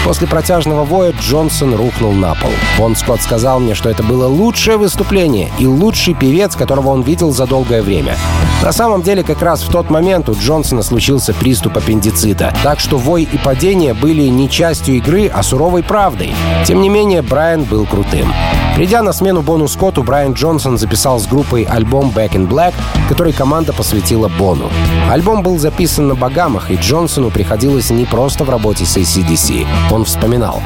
После 0.05 0.27
протяжного 0.27 0.83
воя 0.83 1.13
Джонсон 1.19 1.75
рухнул 1.75 2.13
на 2.13 2.33
пол. 2.35 2.51
Бон 2.77 2.95
Скотт 2.95 3.21
сказал 3.21 3.59
мне, 3.59 3.75
что 3.75 3.89
это 3.89 4.01
было 4.01 4.27
лучшее 4.27 4.77
выступление 4.77 5.49
и 5.59 5.67
лучший 5.67 6.13
певец, 6.13 6.55
которого 6.55 6.89
он 6.89 7.01
видел 7.01 7.31
за 7.31 7.45
долгое 7.45 7.81
время. 7.81 8.15
На 8.63 8.71
самом 8.71 9.01
деле, 9.01 9.23
как 9.23 9.41
раз 9.41 9.61
в 9.61 9.71
тот 9.71 9.89
момент 9.89 10.29
у 10.29 10.33
Джонсона 10.33 10.83
случился 10.83 11.33
приступ 11.33 11.77
аппендицита, 11.77 12.53
так 12.63 12.79
что 12.79 12.97
вой 12.97 13.23
и 13.23 13.37
падение 13.37 13.93
были 13.93 14.23
не 14.23 14.49
частью 14.49 14.95
игры, 14.95 15.27
а 15.27 15.43
суровой 15.43 15.83
правдой. 15.83 16.33
Тем 16.65 16.81
не 16.81 16.89
менее, 16.89 17.21
Брайан 17.21 17.63
был 17.63 17.85
крутым. 17.85 18.33
Придя 18.75 19.01
на 19.01 19.11
смену 19.11 19.41
Бону 19.41 19.67
Скотту, 19.67 20.03
Брайан 20.03 20.33
Джонсон 20.33 20.77
записал 20.77 21.19
с 21.19 21.27
группой 21.27 21.63
альбом 21.63 22.13
Back 22.15 22.31
in 22.31 22.47
Black, 22.47 22.73
который 23.09 23.33
команда 23.33 23.73
посвятила 23.73 24.29
Бону. 24.29 24.69
Альбом 25.09 25.43
был 25.43 25.57
записан 25.57 26.07
на 26.07 26.15
Багамах, 26.15 26.71
и 26.71 26.75
Джонсону 26.75 27.29
приходилось 27.29 27.89
не 27.89 28.05
просто 28.05 28.45
в 28.45 28.49
работе 28.49 28.85
с 28.85 28.95
ACDC. 28.95 29.67
Он 29.91 30.05
вспоминал. 30.05 30.61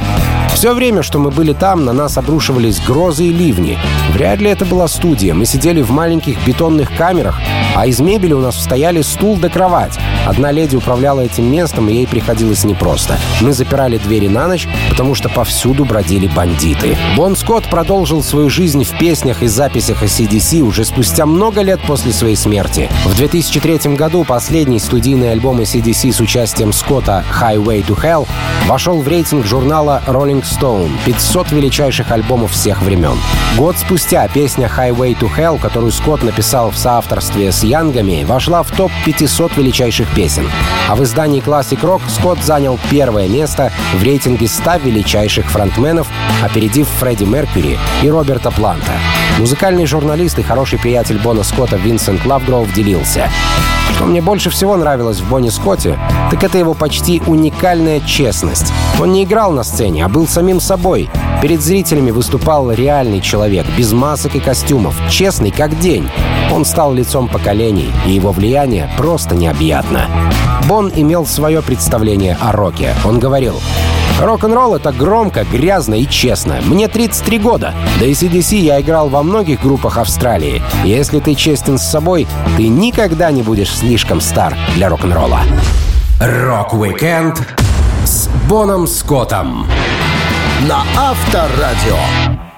Все 0.53 0.73
время, 0.73 1.01
что 1.01 1.19
мы 1.19 1.31
были 1.31 1.51
там, 1.51 1.83
на 1.83 1.93
нас 1.93 2.17
обрушивались 2.17 2.79
грозы 2.79 3.25
и 3.25 3.33
ливни. 3.33 3.77
Вряд 4.11 4.39
ли 4.39 4.49
это 4.49 4.65
была 4.65 4.87
студия. 4.87 5.33
Мы 5.33 5.45
сидели 5.45 5.81
в 5.81 5.89
маленьких 5.89 6.45
бетонных 6.45 6.95
камерах, 6.95 7.41
а 7.75 7.87
из 7.87 7.99
мебели 7.99 8.33
у 8.33 8.39
нас 8.39 8.61
стояли 8.61 9.01
стул 9.01 9.37
да 9.37 9.49
кровать. 9.49 9.97
Одна 10.25 10.51
леди 10.51 10.75
управляла 10.75 11.21
этим 11.21 11.51
местом, 11.51 11.89
и 11.89 11.93
ей 11.93 12.07
приходилось 12.07 12.63
непросто. 12.63 13.17
Мы 13.41 13.51
запирали 13.51 13.97
двери 13.97 14.27
на 14.27 14.47
ночь, 14.47 14.69
потому 14.89 15.15
что 15.15 15.27
повсюду 15.27 15.83
бродили 15.83 16.27
бандиты. 16.27 16.97
Бон 17.17 17.35
Скотт 17.35 17.69
продолжил 17.69 18.23
свою 18.23 18.49
жизнь 18.49 18.85
в 18.85 18.97
песнях 18.97 19.41
и 19.43 19.47
записях 19.47 20.01
о 20.01 20.05
CDC 20.05 20.61
уже 20.61 20.85
спустя 20.85 21.25
много 21.25 21.61
лет 21.61 21.81
после 21.81 22.13
своей 22.13 22.35
смерти. 22.35 22.89
В 23.05 23.15
2003 23.17 23.95
году 23.95 24.23
последний 24.23 24.79
студийный 24.79 25.31
альбом 25.31 25.59
CDC 25.59 26.13
с 26.13 26.21
участием 26.21 26.71
Скотта 26.71 27.25
«Highway 27.41 27.85
to 27.85 27.99
Hell» 28.01 28.27
вошел 28.67 29.01
в 29.01 29.07
рейтинг 29.13 29.45
журнала 29.45 30.01
Rolling 30.07 30.41
Stone 30.41 30.89
500 31.05 31.51
величайших 31.51 32.11
альбомов 32.11 32.51
всех 32.51 32.81
времен. 32.81 33.15
Год 33.55 33.77
спустя 33.77 34.27
песня 34.27 34.67
«Highway 34.75 35.15
to 35.15 35.29
Hell», 35.37 35.59
которую 35.59 35.91
Скотт 35.91 36.23
написал 36.23 36.71
в 36.71 36.77
соавторстве 36.77 37.51
с 37.51 37.61
Янгами, 37.63 38.23
вошла 38.23 38.63
в 38.63 38.71
топ 38.71 38.91
500 39.05 39.55
величайших 39.57 40.07
песен. 40.15 40.49
А 40.89 40.95
в 40.95 41.03
издании 41.03 41.43
Classic 41.43 41.79
Rock 41.81 42.01
Скотт 42.07 42.43
занял 42.43 42.79
первое 42.89 43.27
место 43.27 43.71
в 43.93 44.01
рейтинге 44.01 44.47
100 44.47 44.77
величайших 44.77 45.45
фронтменов, 45.45 46.07
опередив 46.41 46.87
Фредди 46.99 47.25
Меркьюри 47.25 47.77
и 48.01 48.09
Роберта 48.09 48.49
Планта. 48.49 48.93
Музыкальный 49.37 49.85
журналист 49.85 50.39
и 50.39 50.41
хороший 50.41 50.79
приятель 50.79 51.19
Бона 51.19 51.43
Скотта 51.43 51.75
Винсент 51.75 52.25
Лавгроув 52.25 52.73
делился. 52.73 53.29
Что 53.95 54.05
мне 54.05 54.21
больше 54.21 54.49
всего 54.49 54.75
нравилось 54.75 55.19
в 55.19 55.29
Бонни 55.29 55.49
Скотте, 55.49 55.97
так 56.31 56.43
это 56.43 56.57
его 56.57 56.73
почти 56.73 57.21
уникальная 57.27 57.99
честность. 57.99 58.73
Он 58.99 59.11
не 59.11 59.23
играл 59.23 59.51
на 59.51 59.63
сцене, 59.63 60.05
а 60.05 60.09
был 60.09 60.27
самим 60.27 60.59
собой. 60.59 61.09
Перед 61.41 61.61
зрителями 61.61 62.11
выступал 62.11 62.71
реальный 62.71 63.21
человек, 63.21 63.65
без 63.77 63.91
масок 63.91 64.35
и 64.35 64.39
костюмов, 64.39 64.95
честный 65.09 65.51
как 65.51 65.79
день. 65.79 66.09
Он 66.51 66.65
стал 66.65 66.93
лицом 66.93 67.27
поколений, 67.27 67.91
и 68.05 68.11
его 68.11 68.31
влияние 68.31 68.89
просто 68.97 69.35
необъятно. 69.35 70.07
Бон 70.67 70.91
имел 70.95 71.25
свое 71.25 71.61
представление 71.61 72.37
о 72.39 72.51
роке. 72.51 72.93
Он 73.05 73.19
говорил, 73.19 73.59
Рок-н-ролл— 74.21 74.75
это 74.77 74.91
громко, 74.91 75.43
грязно 75.43 75.95
и 75.95 76.07
честно. 76.07 76.59
Мне 76.65 76.87
33 76.87 77.39
года. 77.39 77.73
До 77.99 78.05
ACDC 78.05 78.55
я 78.57 78.79
играл 78.79 79.09
во 79.09 79.23
многих 79.23 79.61
группах 79.61 79.97
Австралии. 79.97 80.61
Если 80.85 81.19
ты 81.19 81.35
честен 81.35 81.77
с 81.77 81.83
собой, 81.83 82.27
ты 82.55 82.67
никогда 82.67 83.31
не 83.31 83.41
будешь 83.41 83.75
слишком 83.83 84.21
стар 84.21 84.55
для 84.75 84.87
рок-н-ролла. 84.87 85.41
Рок-викенд 86.21 87.37
с 88.05 88.29
Боном 88.47 88.87
Скоттом 88.87 89.67
на 90.69 90.83
Авторадио. 90.97 92.52